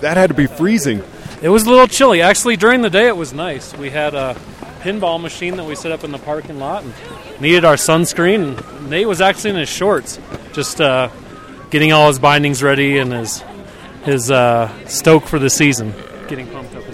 That 0.00 0.16
had 0.16 0.28
to 0.28 0.34
be 0.34 0.46
freezing. 0.46 1.02
It 1.42 1.50
was 1.50 1.66
a 1.66 1.70
little 1.70 1.86
chilly. 1.86 2.22
Actually, 2.22 2.56
during 2.56 2.80
the 2.80 2.88
day 2.88 3.08
it 3.08 3.16
was 3.16 3.34
nice. 3.34 3.76
We 3.76 3.90
had 3.90 4.14
a 4.14 4.34
pinball 4.80 5.20
machine 5.20 5.56
that 5.58 5.64
we 5.64 5.74
set 5.74 5.92
up 5.92 6.02
in 6.02 6.12
the 6.12 6.18
parking 6.18 6.58
lot 6.58 6.82
and 6.82 6.94
needed 7.40 7.66
our 7.66 7.74
sunscreen. 7.74 8.56
And 8.56 8.90
Nate 8.90 9.06
was 9.06 9.20
actually 9.20 9.50
in 9.50 9.56
his 9.56 9.68
shorts, 9.68 10.18
just 10.54 10.80
uh, 10.80 11.10
getting 11.68 11.92
all 11.92 12.08
his 12.08 12.18
bindings 12.18 12.62
ready 12.62 12.96
and 12.98 13.12
his 13.12 13.44
his 14.04 14.30
uh, 14.30 14.72
stoke 14.86 15.26
for 15.26 15.38
the 15.38 15.50
season, 15.50 15.92
getting 16.26 16.46
pumped 16.48 16.74
up. 16.74 16.85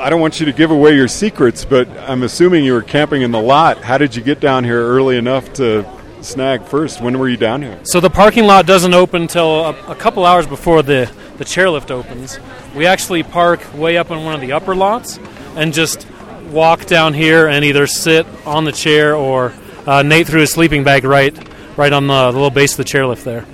I 0.00 0.08
don't 0.08 0.20
want 0.20 0.40
you 0.40 0.46
to 0.46 0.52
give 0.52 0.70
away 0.70 0.96
your 0.96 1.08
secrets, 1.08 1.66
but 1.66 1.86
I'm 1.98 2.22
assuming 2.22 2.64
you 2.64 2.72
were 2.72 2.82
camping 2.82 3.20
in 3.20 3.32
the 3.32 3.40
lot. 3.40 3.82
How 3.82 3.98
did 3.98 4.16
you 4.16 4.22
get 4.22 4.40
down 4.40 4.64
here 4.64 4.80
early 4.80 5.18
enough 5.18 5.52
to 5.54 5.86
snag 6.22 6.64
first? 6.64 7.02
When 7.02 7.18
were 7.18 7.28
you 7.28 7.36
down 7.36 7.60
here? 7.60 7.78
So 7.82 8.00
the 8.00 8.08
parking 8.08 8.44
lot 8.44 8.64
doesn't 8.64 8.94
open 8.94 9.22
until 9.22 9.66
a, 9.66 9.90
a 9.90 9.94
couple 9.94 10.24
hours 10.24 10.46
before 10.46 10.82
the 10.82 11.12
the 11.36 11.44
chairlift 11.44 11.90
opens. 11.90 12.38
We 12.74 12.86
actually 12.86 13.22
park 13.22 13.60
way 13.74 13.98
up 13.98 14.10
in 14.10 14.24
one 14.24 14.34
of 14.34 14.40
the 14.40 14.52
upper 14.52 14.74
lots 14.74 15.18
and 15.54 15.72
just 15.72 16.06
walk 16.50 16.86
down 16.86 17.12
here 17.12 17.46
and 17.46 17.62
either 17.62 17.86
sit 17.86 18.26
on 18.46 18.64
the 18.64 18.72
chair 18.72 19.14
or 19.14 19.52
uh, 19.86 20.02
Nate 20.02 20.26
threw 20.26 20.40
his 20.40 20.50
sleeping 20.50 20.82
bag 20.82 21.04
right 21.04 21.36
right 21.76 21.92
on 21.92 22.06
the, 22.06 22.30
the 22.30 22.32
little 22.32 22.50
base 22.50 22.72
of 22.72 22.78
the 22.78 22.84
chairlift 22.84 23.24
there. 23.24 23.44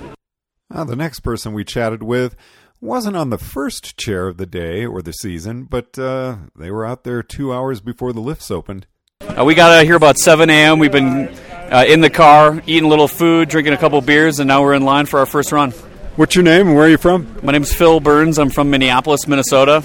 Uh, 0.69 0.85
the 0.85 0.95
next 0.95 1.21
person 1.21 1.53
we 1.53 1.65
chatted 1.65 2.03
with 2.03 2.35
wasn't 2.79 3.15
on 3.15 3.29
the 3.29 3.37
first 3.37 3.97
chair 3.97 4.27
of 4.27 4.37
the 4.37 4.45
day 4.45 4.85
or 4.85 5.01
the 5.01 5.11
season, 5.11 5.63
but 5.63 5.97
uh, 5.97 6.37
they 6.55 6.71
were 6.71 6.85
out 6.85 7.03
there 7.03 7.23
two 7.23 7.53
hours 7.53 7.81
before 7.81 8.13
the 8.13 8.19
lifts 8.19 8.51
opened. 8.51 8.87
Uh, 9.21 9.43
we 9.45 9.55
got 9.55 9.71
out 9.71 9.85
here 9.85 9.95
about 9.95 10.17
7 10.17 10.49
a.m. 10.49 10.79
We've 10.79 10.91
been 10.91 11.27
uh, 11.71 11.85
in 11.87 12.01
the 12.01 12.09
car, 12.09 12.61
eating 12.65 12.85
a 12.85 12.87
little 12.87 13.07
food, 13.07 13.49
drinking 13.49 13.73
a 13.73 13.77
couple 13.77 13.99
beers, 14.01 14.39
and 14.39 14.47
now 14.47 14.61
we're 14.61 14.73
in 14.73 14.85
line 14.85 15.05
for 15.05 15.19
our 15.19 15.25
first 15.25 15.51
run. 15.51 15.71
What's 16.15 16.35
your 16.35 16.43
name 16.43 16.67
and 16.67 16.75
where 16.75 16.85
are 16.85 16.89
you 16.89 16.97
from? 16.97 17.35
My 17.43 17.51
name's 17.51 17.73
Phil 17.73 17.99
Burns. 17.99 18.39
I'm 18.39 18.49
from 18.49 18.69
Minneapolis, 18.69 19.27
Minnesota. 19.27 19.83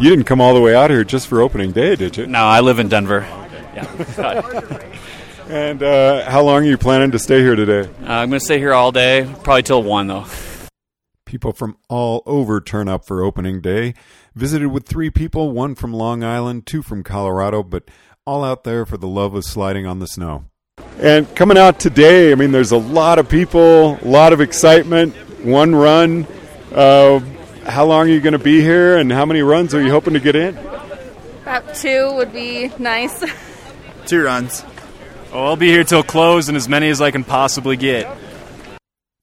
You 0.00 0.10
didn't 0.10 0.24
come 0.24 0.40
all 0.40 0.54
the 0.54 0.60
way 0.60 0.74
out 0.74 0.90
here 0.90 1.04
just 1.04 1.26
for 1.28 1.42
opening 1.42 1.72
day, 1.72 1.96
did 1.96 2.16
you? 2.16 2.26
No, 2.26 2.44
I 2.44 2.60
live 2.60 2.78
in 2.78 2.88
Denver. 2.88 3.26
Yeah. 3.74 4.88
And 5.48 5.82
uh, 5.82 6.30
how 6.30 6.40
long 6.42 6.62
are 6.62 6.66
you 6.66 6.78
planning 6.78 7.10
to 7.10 7.18
stay 7.18 7.40
here 7.40 7.54
today? 7.54 7.86
Uh, 8.02 8.12
I'm 8.12 8.30
going 8.30 8.40
to 8.40 8.44
stay 8.44 8.58
here 8.58 8.72
all 8.72 8.90
day, 8.90 9.30
probably 9.42 9.62
till 9.62 9.82
1, 9.82 10.06
though. 10.06 10.24
People 11.32 11.54
from 11.54 11.78
all 11.88 12.22
over 12.26 12.60
turn 12.60 12.88
up 12.88 13.06
for 13.06 13.24
opening 13.24 13.62
day. 13.62 13.94
Visited 14.34 14.68
with 14.68 14.86
three 14.86 15.08
people, 15.08 15.50
one 15.50 15.74
from 15.74 15.90
Long 15.94 16.22
Island, 16.22 16.66
two 16.66 16.82
from 16.82 17.02
Colorado, 17.02 17.62
but 17.62 17.84
all 18.26 18.44
out 18.44 18.64
there 18.64 18.84
for 18.84 18.98
the 18.98 19.06
love 19.06 19.34
of 19.34 19.42
sliding 19.46 19.86
on 19.86 19.98
the 19.98 20.06
snow. 20.06 20.44
And 20.98 21.34
coming 21.34 21.56
out 21.56 21.80
today, 21.80 22.32
I 22.32 22.34
mean, 22.34 22.52
there's 22.52 22.70
a 22.70 22.76
lot 22.76 23.18
of 23.18 23.30
people, 23.30 23.98
a 24.02 24.04
lot 24.04 24.34
of 24.34 24.42
excitement, 24.42 25.14
one 25.42 25.74
run. 25.74 26.26
Uh, 26.70 27.20
how 27.64 27.86
long 27.86 28.08
are 28.08 28.12
you 28.12 28.20
going 28.20 28.34
to 28.34 28.38
be 28.38 28.60
here, 28.60 28.98
and 28.98 29.10
how 29.10 29.24
many 29.24 29.40
runs 29.40 29.74
are 29.74 29.82
you 29.82 29.90
hoping 29.90 30.12
to 30.12 30.20
get 30.20 30.36
in? 30.36 30.54
About 30.58 31.74
two 31.74 32.12
would 32.12 32.34
be 32.34 32.70
nice. 32.78 33.24
Two 34.04 34.22
runs. 34.22 34.66
Oh, 35.32 35.46
I'll 35.46 35.56
be 35.56 35.68
here 35.68 35.84
till 35.84 36.02
close 36.02 36.48
and 36.48 36.58
as 36.58 36.68
many 36.68 36.90
as 36.90 37.00
I 37.00 37.10
can 37.10 37.24
possibly 37.24 37.78
get. 37.78 38.06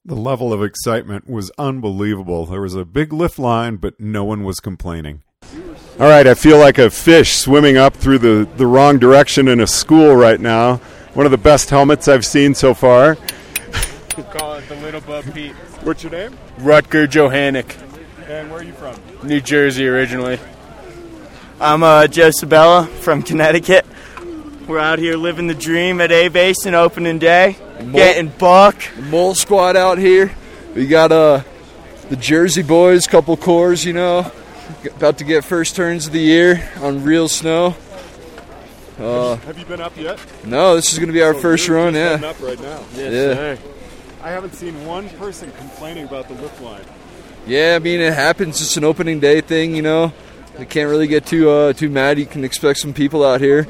The 0.09 0.15
level 0.15 0.51
of 0.51 0.63
excitement 0.63 1.29
was 1.29 1.51
unbelievable. 1.59 2.47
There 2.47 2.61
was 2.61 2.73
a 2.73 2.83
big 2.83 3.13
lift 3.13 3.37
line, 3.37 3.75
but 3.75 3.99
no 3.99 4.23
one 4.23 4.43
was 4.43 4.59
complaining. 4.59 5.21
All 5.99 6.07
right, 6.07 6.25
I 6.25 6.33
feel 6.33 6.57
like 6.57 6.79
a 6.79 6.89
fish 6.89 7.35
swimming 7.35 7.77
up 7.77 7.93
through 7.95 8.17
the, 8.17 8.49
the 8.57 8.65
wrong 8.65 8.97
direction 8.97 9.47
in 9.47 9.59
a 9.59 9.67
school 9.67 10.15
right 10.15 10.39
now. 10.39 10.77
One 11.13 11.27
of 11.27 11.31
the 11.31 11.37
best 11.37 11.69
helmets 11.69 12.07
I've 12.07 12.25
seen 12.25 12.55
so 12.55 12.73
far. 12.73 13.17
Call 14.31 14.55
it 14.55 14.67
the 14.67 14.77
Little 14.81 15.01
Bub 15.01 15.31
Pete. 15.31 15.53
What's 15.83 16.01
your 16.01 16.11
name? 16.11 16.35
Rutger 16.57 17.07
Johannick, 17.07 17.77
And 18.27 18.49
where 18.49 18.61
are 18.61 18.63
you 18.63 18.73
from? 18.73 18.95
New 19.21 19.41
Jersey 19.41 19.87
originally. 19.87 20.39
I'm 21.61 21.83
uh, 21.83 22.07
Joe 22.07 22.31
Sabella 22.31 22.87
from 22.87 23.21
Connecticut. 23.21 23.85
We're 24.69 24.77
out 24.77 24.99
here 24.99 25.15
living 25.17 25.47
the 25.47 25.55
dream 25.55 25.99
at 25.99 26.11
A 26.11 26.27
Basin 26.27 26.75
opening 26.75 27.17
day, 27.17 27.57
getting 27.91 28.27
buck. 28.37 28.75
Mole 28.99 29.33
squad 29.33 29.75
out 29.75 29.97
here. 29.97 30.31
We 30.75 30.85
got 30.85 31.11
uh 31.11 31.41
the 32.09 32.15
Jersey 32.15 32.61
boys, 32.61 33.07
couple 33.07 33.35
cores, 33.35 33.83
you 33.83 33.93
know, 33.93 34.31
about 34.95 35.17
to 35.17 35.23
get 35.23 35.43
first 35.43 35.75
turns 35.75 36.05
of 36.05 36.13
the 36.13 36.19
year 36.19 36.69
on 36.81 37.03
real 37.03 37.27
snow. 37.27 37.75
Uh, 38.99 39.37
Have 39.37 39.57
you 39.57 39.65
been 39.65 39.81
up 39.81 39.97
yet? 39.97 40.19
no, 40.45 40.75
this 40.75 40.93
is 40.93 40.99
gonna 40.99 41.13
be 41.13 41.23
our 41.23 41.33
So 41.33 41.39
first 41.39 41.67
you're 41.67 41.77
run. 41.77 41.95
just 41.95 42.21
Yeah, 42.21 42.29
up 42.29 42.39
right 42.39 42.61
now. 42.61 42.79
yeah, 42.95 43.55
I 44.21 44.29
haven't 44.29 44.53
seen 44.53 44.85
one 44.85 45.09
person 45.09 45.51
complaining 45.57 46.03
about 46.05 46.27
the 46.27 46.35
lift 46.35 46.61
line. 46.61 46.83
yeah. 47.47 47.73
I 47.75 47.79
mean, 47.79 47.99
it 48.01 48.13
happens. 48.13 48.61
It's 48.61 48.77
an 48.77 48.83
opening 48.83 49.19
day 49.19 49.41
thing, 49.41 49.75
you 49.75 49.81
know. 49.81 50.13
You 50.59 50.67
can't 50.67 50.91
really 50.91 51.07
get 51.07 51.25
too 51.25 51.49
uh, 51.49 51.73
too 51.73 51.89
mad. 51.89 52.19
You 52.19 52.27
can 52.27 52.43
expect 52.43 52.77
some 52.77 52.93
people 52.93 53.25
out 53.25 53.41
here. 53.41 53.67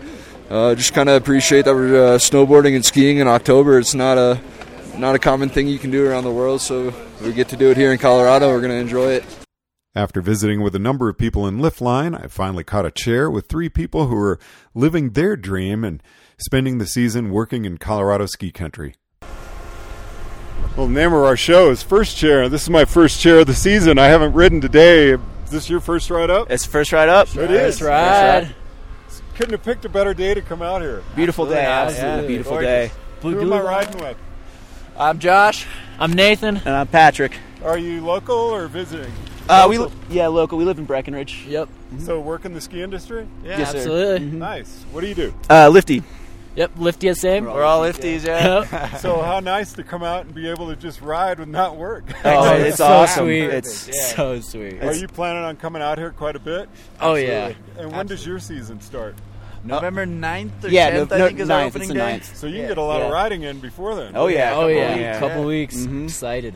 Uh, 0.49 0.73
just 0.73 0.93
kind 0.93 1.07
of 1.09 1.15
appreciate 1.15 1.65
that 1.65 1.75
we're 1.75 2.15
uh, 2.15 2.17
snowboarding 2.17 2.75
and 2.75 2.83
skiing 2.83 3.19
in 3.19 3.27
October. 3.27 3.77
It's 3.77 3.93
not 3.93 4.17
a 4.17 4.41
not 4.97 5.13
a 5.15 5.19
common 5.19 5.49
thing 5.49 5.67
you 5.67 5.77
can 5.77 5.91
do 5.91 6.05
around 6.07 6.23
the 6.23 6.31
world, 6.31 6.59
so 6.59 6.91
we 7.21 7.31
get 7.33 7.49
to 7.49 7.55
do 7.55 7.69
it 7.69 7.77
here 7.77 7.91
in 7.91 7.99
Colorado. 7.99 8.49
We're 8.49 8.61
gonna 8.61 8.73
enjoy 8.73 9.11
it. 9.11 9.23
After 9.95 10.21
visiting 10.21 10.61
with 10.61 10.75
a 10.75 10.79
number 10.79 11.07
of 11.07 11.17
people 11.17 11.47
in 11.47 11.59
Liftline, 11.59 12.19
I 12.19 12.27
finally 12.27 12.63
caught 12.63 12.85
a 12.85 12.91
chair 12.91 13.29
with 13.29 13.47
three 13.47 13.69
people 13.69 14.07
who 14.07 14.17
are 14.17 14.39
living 14.73 15.11
their 15.11 15.35
dream 15.35 15.83
and 15.83 16.01
spending 16.37 16.79
the 16.79 16.87
season 16.87 17.29
working 17.31 17.65
in 17.65 17.77
Colorado 17.77 18.25
ski 18.25 18.51
country. 18.51 18.95
Well, 20.75 20.87
the 20.87 20.93
name 20.93 21.13
of 21.13 21.23
our 21.23 21.37
show 21.37 21.69
is 21.69 21.83
First 21.83 22.17
Chair. 22.17 22.49
This 22.49 22.63
is 22.63 22.69
my 22.69 22.85
first 22.85 23.19
chair 23.19 23.39
of 23.39 23.47
the 23.47 23.55
season. 23.55 23.99
I 23.99 24.05
haven't 24.05 24.33
ridden 24.33 24.61
today. 24.61 25.11
Is 25.11 25.49
this 25.51 25.69
your 25.69 25.79
first 25.79 26.09
ride 26.09 26.29
up? 26.29 26.49
It's 26.49 26.65
first 26.65 26.91
ride 26.91 27.09
up. 27.09 27.27
It 27.35 27.51
is. 27.51 27.79
First 27.79 27.89
ride. 27.89 28.55
Couldn't 29.39 29.53
have 29.53 29.63
picked 29.63 29.85
a 29.85 29.89
better 29.89 30.13
day 30.13 30.33
to 30.33 30.41
come 30.41 30.61
out 30.61 30.81
here. 30.81 31.01
Beautiful 31.15 31.45
day. 31.45 31.65
Absolutely. 31.65 32.03
Absolutely 32.09 32.27
beautiful 32.27 32.51
Gorgeous. 32.55 32.67
day. 32.67 32.91
Who 33.21 33.39
am 33.41 33.53
I 33.53 33.61
riding 33.61 34.01
with? 34.01 34.17
I'm 34.97 35.17
Josh. 35.17 35.65
I'm 35.97 36.11
Nathan. 36.11 36.57
And 36.57 36.67
I'm 36.75 36.87
Patrick. 36.87 37.37
Are 37.63 37.77
you 37.77 38.01
local 38.05 38.35
or 38.35 38.67
visiting? 38.67 39.09
Uh, 39.47 39.65
we 39.69 39.79
yeah 40.13 40.27
local. 40.27 40.57
We 40.57 40.65
live 40.65 40.77
in 40.77 40.83
Breckenridge. 40.83 41.45
Yep. 41.47 41.69
So 41.99 42.19
work 42.19 42.43
in 42.43 42.53
the 42.53 42.59
ski 42.59 42.81
industry? 42.81 43.29
Yeah, 43.45 43.59
Yes, 43.59 43.71
sir. 43.71 43.77
absolutely. 43.77 44.27
Mhm. 44.27 44.33
Nice. 44.33 44.85
What 44.91 44.99
do 44.99 45.07
you 45.07 45.15
do? 45.15 45.33
Uh, 45.49 45.69
lifty. 45.69 46.03
Yep, 46.57 46.71
lifty 46.75 47.13
same. 47.13 47.45
We're 47.45 47.63
all 47.63 47.81
lifties, 47.83 48.25
yeah. 48.25 48.97
so 48.97 49.21
how 49.21 49.39
nice 49.39 49.71
to 49.73 49.83
come 49.83 50.03
out 50.03 50.25
and 50.25 50.35
be 50.35 50.49
able 50.49 50.67
to 50.67 50.75
just 50.75 50.99
ride 50.99 51.39
with 51.39 51.47
not 51.47 51.77
work. 51.77 52.03
Oh, 52.25 52.55
it's 52.55 52.75
so 52.77 52.85
awesome. 52.87 53.23
sweet. 53.23 53.43
It's 53.45 53.87
Yeah. 53.87 53.93
so 53.93 54.39
sweet. 54.41 54.83
Are 54.83 54.93
you 54.93 55.07
planning 55.07 55.43
on 55.45 55.55
coming 55.55 55.81
out 55.81 55.97
here 55.97 56.11
quite 56.11 56.35
a 56.35 56.39
bit? 56.39 56.67
Oh, 56.99 57.13
yeah. 57.13 57.53
And 57.77 57.93
when 57.93 58.05
does 58.07 58.25
your 58.25 58.39
season 58.39 58.81
start? 58.81 59.15
November 59.63 60.05
9th 60.05 60.63
or 60.65 60.67
yeah, 60.69 60.91
10th, 60.91 61.09
no- 61.09 61.15
I 61.15 61.19
no- 61.19 61.27
think, 61.27 61.39
is 61.39 61.49
our 61.49 61.61
opening 61.65 61.89
it's 61.89 61.93
day. 61.93 61.99
9th. 61.99 62.35
So 62.35 62.47
you 62.47 62.53
can 62.53 62.61
Yeah. 62.63 62.67
get 62.69 62.77
a 62.77 62.81
lot 62.83 63.01
of 63.01 63.11
riding 63.11 63.43
in 63.43 63.59
before 63.59 63.95
then. 63.95 64.13
Oh, 64.15 64.27
yeah. 64.27 64.51
Oh 64.53 64.61
couple 64.61 64.71
yeah, 64.73 64.95
weeks. 65.09 65.19
couple 65.19 65.41
Yeah. 65.41 65.45
weeks. 65.47 65.75
Mhm. 65.77 66.03
Excited. 66.05 66.55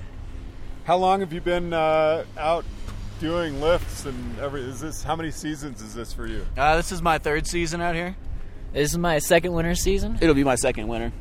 How 0.85 0.97
long 0.97 1.19
have 1.21 1.31
you 1.33 1.41
been 1.41 1.73
uh, 1.73 2.23
out 2.37 2.65
doing 3.21 3.61
lifts 3.61 4.05
and 4.05 4.39
every? 4.39 4.61
Is 4.61 4.79
this 4.81 5.03
how 5.03 5.15
many 5.15 5.31
seasons 5.31 5.81
is 5.81 5.93
this 5.93 6.11
for 6.13 6.27
you? 6.27 6.45
Uh, 6.57 6.75
this 6.77 6.91
is 6.91 7.01
my 7.01 7.17
third 7.17 7.47
season 7.47 7.79
out 7.81 7.95
here. 7.95 8.15
This 8.73 8.91
is 8.91 8.97
my 8.97 9.19
second 9.19 9.53
winter 9.53 9.75
season. 9.75 10.17
It'll 10.19 10.35
be 10.35 10.43
my 10.43 10.55
second 10.55 10.87
winter. 10.87 11.11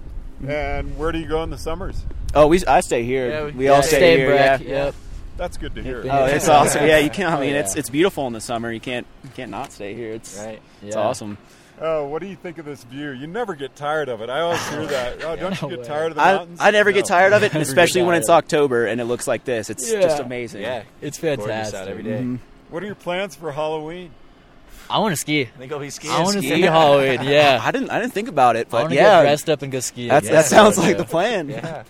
And 0.48 0.96
where 0.98 1.12
do 1.12 1.18
you 1.18 1.28
go 1.28 1.42
in 1.44 1.50
the 1.50 1.58
summers? 1.58 2.04
Oh, 2.34 2.46
we 2.48 2.64
I 2.66 2.80
stay 2.80 3.04
here. 3.04 3.28
Yeah, 3.28 3.44
we, 3.44 3.50
we- 3.52 3.68
all 3.68 3.76
yeah, 3.76 3.80
stay, 3.82 3.96
stay 3.96 4.12
in 4.14 4.18
here. 4.20 4.28
Breck, 4.30 4.60
yeah. 4.62 4.68
yep. 4.86 4.94
That's 5.36 5.56
good 5.56 5.74
to 5.76 5.82
hear. 5.82 6.04
Oh, 6.10 6.24
it's 6.24 6.48
awesome. 6.48 6.86
Yeah, 6.86 6.98
you 6.98 7.10
can't. 7.10 7.32
I 7.32 7.36
Oh, 7.36 7.40
mean, 7.40 7.50
yeah. 7.54 7.60
it's 7.60 7.76
it's 7.76 7.88
beautiful 7.90 8.26
in 8.26 8.32
the 8.32 8.40
summer. 8.40 8.70
You 8.72 8.80
can't 8.80 9.06
you 9.22 9.30
can't 9.34 9.50
not 9.50 9.70
stay 9.72 9.94
here. 9.94 10.12
It's 10.12 10.36
Right. 10.38 10.60
It's 10.82 10.96
awesome. 10.96 11.38
Oh, 11.84 12.06
what 12.06 12.22
do 12.22 12.28
you 12.28 12.36
think 12.36 12.58
of 12.58 12.64
this 12.64 12.84
view? 12.84 13.10
You 13.10 13.26
never 13.26 13.56
get 13.56 13.74
tired 13.74 14.08
of 14.08 14.20
it. 14.20 14.30
I 14.30 14.40
always 14.40 14.66
hear 14.68 14.86
that. 14.86 15.24
Oh, 15.24 15.34
don't 15.36 15.60
you 15.60 15.68
No 15.68 15.70
get 15.76 15.80
way. 15.80 15.84
tired 15.84 16.10
of 16.12 16.16
the 16.16 16.22
I, 16.22 16.32
mountains? 16.34 16.58
I 16.62 16.70
never 16.70 16.92
get 16.92 17.06
tired 17.06 17.32
of 17.32 17.42
it, 17.42 17.52
especially 17.56 18.02
when 18.02 18.14
it's. 18.14 18.28
October 18.30 18.86
and 18.86 19.00
it 19.00 19.04
looks 19.04 19.26
like 19.26 19.44
this. 19.44 19.68
It's 19.68 19.90
Yeah. 19.92 20.00
just 20.02 20.20
amazing. 20.20 20.62
Yeah, 20.62 20.84
It's 21.00 21.18
gorgeous 21.18 21.44
fantastic. 21.44 21.80
out 21.80 21.88
every 21.88 22.02
day. 22.04 22.20
Mhm. 22.20 22.38
What 22.70 22.82
are 22.82 22.86
your 22.86 22.94
plans 22.94 23.34
for 23.34 23.50
Halloween? 23.52 24.12
I 24.88 24.98
want 25.00 25.12
to 25.12 25.16
ski. 25.16 25.42
I 25.42 25.58
think 25.58 25.72
I'll 25.72 25.78
be 25.80 25.90
skiing. 25.90 26.12
I 26.14 26.20
want 26.20 26.34
to 26.34 26.38
ski. 26.38 26.48
ski 26.50 26.60
Halloween. 26.62 27.20
Yeah. 27.24 27.60
I 27.62 27.70
didn't 27.72 27.90
I 27.90 27.98
didn't 28.00 28.12
think 28.12 28.28
about 28.28 28.54
it, 28.56 28.68
but 28.70 28.82
want 28.82 28.92
yeah, 28.94 29.18
get 29.18 29.22
dressed 29.22 29.50
up 29.50 29.62
and 29.62 29.72
go 29.72 29.80
skiing. 29.80 30.08
that's, 30.08 30.26
Yeah. 30.26 30.32
that 30.32 30.46
sounds 30.46 30.78
like 30.78 30.96
the 30.98 31.04
plan. 31.04 31.48
Yeah. 31.48 31.82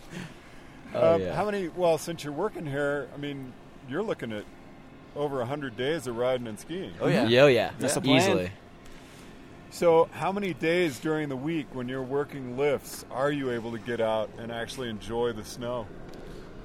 Oh, 0.95 1.15
um, 1.15 1.21
yeah. 1.23 1.35
How 1.35 1.45
many? 1.45 1.69
Well, 1.69 1.99
since 1.99 2.23
you're 2.25 2.33
working 2.33 2.67
here, 2.67 3.09
I 3.15 3.19
mean, 3.19 3.53
you're 3.89 4.03
looking 4.03 4.33
at 4.33 4.45
over 5.17 5.45
hundred 5.45 5.77
days 5.77 6.07
of 6.07 6.17
riding 6.17 6.47
and 6.47 6.59
skiing. 6.59 6.93
Oh 7.01 7.09
yeah. 7.09 7.27
Yeah, 7.27 7.43
oh, 7.43 7.47
yeah. 7.47 7.71
That's 7.79 7.95
the 7.95 8.01
plan. 8.01 8.17
Easily. 8.17 8.51
So, 9.73 10.09
how 10.13 10.33
many 10.33 10.53
days 10.53 10.99
during 11.01 11.31
the 11.31 11.37
week 11.37 11.67
when 11.73 11.89
you're 11.89 12.03
working 12.03 12.59
lifts 12.59 13.07
are 13.11 13.33
you 13.33 13.51
able 13.51 13.73
to 13.73 13.79
get 13.79 14.01
out 14.03 14.29
and 14.39 14.53
actually 14.53 14.91
enjoy 14.91 15.33
the 15.33 15.45
snow? 15.45 15.87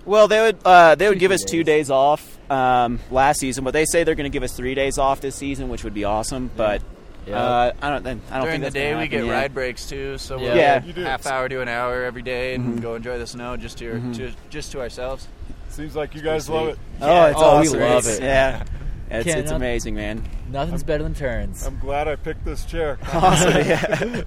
Well, 0.06 0.28
they 0.28 0.42
would 0.42 0.58
uh, 0.66 0.96
they 0.96 1.08
would 1.08 1.16
Two, 1.16 1.20
give 1.20 1.30
three 1.32 1.36
us 1.36 1.44
two 1.44 1.64
days 1.64 1.90
off 1.90 2.38
um, 2.52 3.00
last 3.10 3.40
season, 3.40 3.64
but 3.64 3.72
they 3.72 3.86
say 3.86 4.04
they're 4.04 4.16
going 4.16 4.30
to 4.30 4.34
give 4.36 4.44
us 4.44 4.54
three 4.56 4.76
days 4.76 4.98
off 4.98 5.22
this 5.22 5.36
season, 5.36 5.70
which 5.70 5.84
would 5.86 5.94
be 5.94 6.04
awesome. 6.04 6.52
But 6.56 6.82
Yeah. 7.26 7.42
uh, 7.42 7.72
I 7.82 7.90
don't 7.90 8.06
I 8.08 8.12
don't 8.12 8.44
During 8.46 8.62
think 8.62 8.74
the 8.74 8.80
day, 8.80 8.96
we 8.96 9.08
get 9.08 9.24
yet. 9.26 9.32
ride 9.32 9.54
breaks 9.54 9.88
too, 9.88 10.18
so 10.18 10.36
Yeah. 10.38 10.42
we'll 10.44 10.58
Yeah. 10.58 10.84
You 10.84 10.94
half 11.06 11.26
hour 11.28 11.48
to 11.50 11.62
an 11.62 11.68
hour 11.70 12.04
every 12.04 12.22
day 12.22 12.56
and 12.56 12.78
Mhm. 12.78 12.82
go 12.82 12.96
enjoy 12.96 13.18
the 13.20 13.28
snow 13.28 13.56
just 13.58 13.78
to, 13.80 13.86
your, 13.86 13.96
Mhm. 13.96 14.16
to 14.18 14.32
just 14.50 14.72
to 14.74 14.82
ourselves. 14.82 15.28
Seems 15.70 15.96
like 15.96 16.14
you 16.16 16.22
guys 16.22 16.50
love 16.50 16.70
it. 16.70 16.80
Oh, 17.02 17.26
it's 17.26 17.40
Oh, 17.42 17.62
we 17.62 17.70
love 17.70 18.08
it. 18.08 18.22
Yeah, 18.22 18.64
it's, 19.10 19.28
it's 19.28 19.52
not- 19.52 19.58
amazing, 19.58 19.96
man. 19.96 20.24
Nothing's 20.50 20.84
better 20.84 21.04
than 21.04 21.14
turns. 21.14 21.66
I'm 21.66 21.80
glad 21.80 22.08
I 22.08 22.16
picked 22.16 22.46
this 22.46 22.66
chair. 22.66 22.98
Awesome, 23.14 23.54
yeah. 23.54 24.24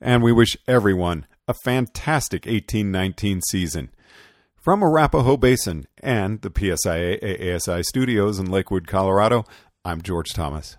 and 0.00 0.22
we 0.22 0.32
wish 0.32 0.56
everyone 0.66 1.26
a 1.48 1.54
fantastic 1.54 2.46
1819 2.46 3.40
season. 3.48 3.90
From 4.56 4.82
Arapahoe 4.82 5.36
Basin 5.36 5.86
and 6.02 6.40
the 6.40 6.48
PSIA 6.50 7.22
AASI 7.22 7.84
studios 7.84 8.38
in 8.38 8.50
Lakewood, 8.50 8.86
Colorado, 8.86 9.44
I'm 9.84 10.00
George 10.00 10.32
Thomas. 10.32 10.78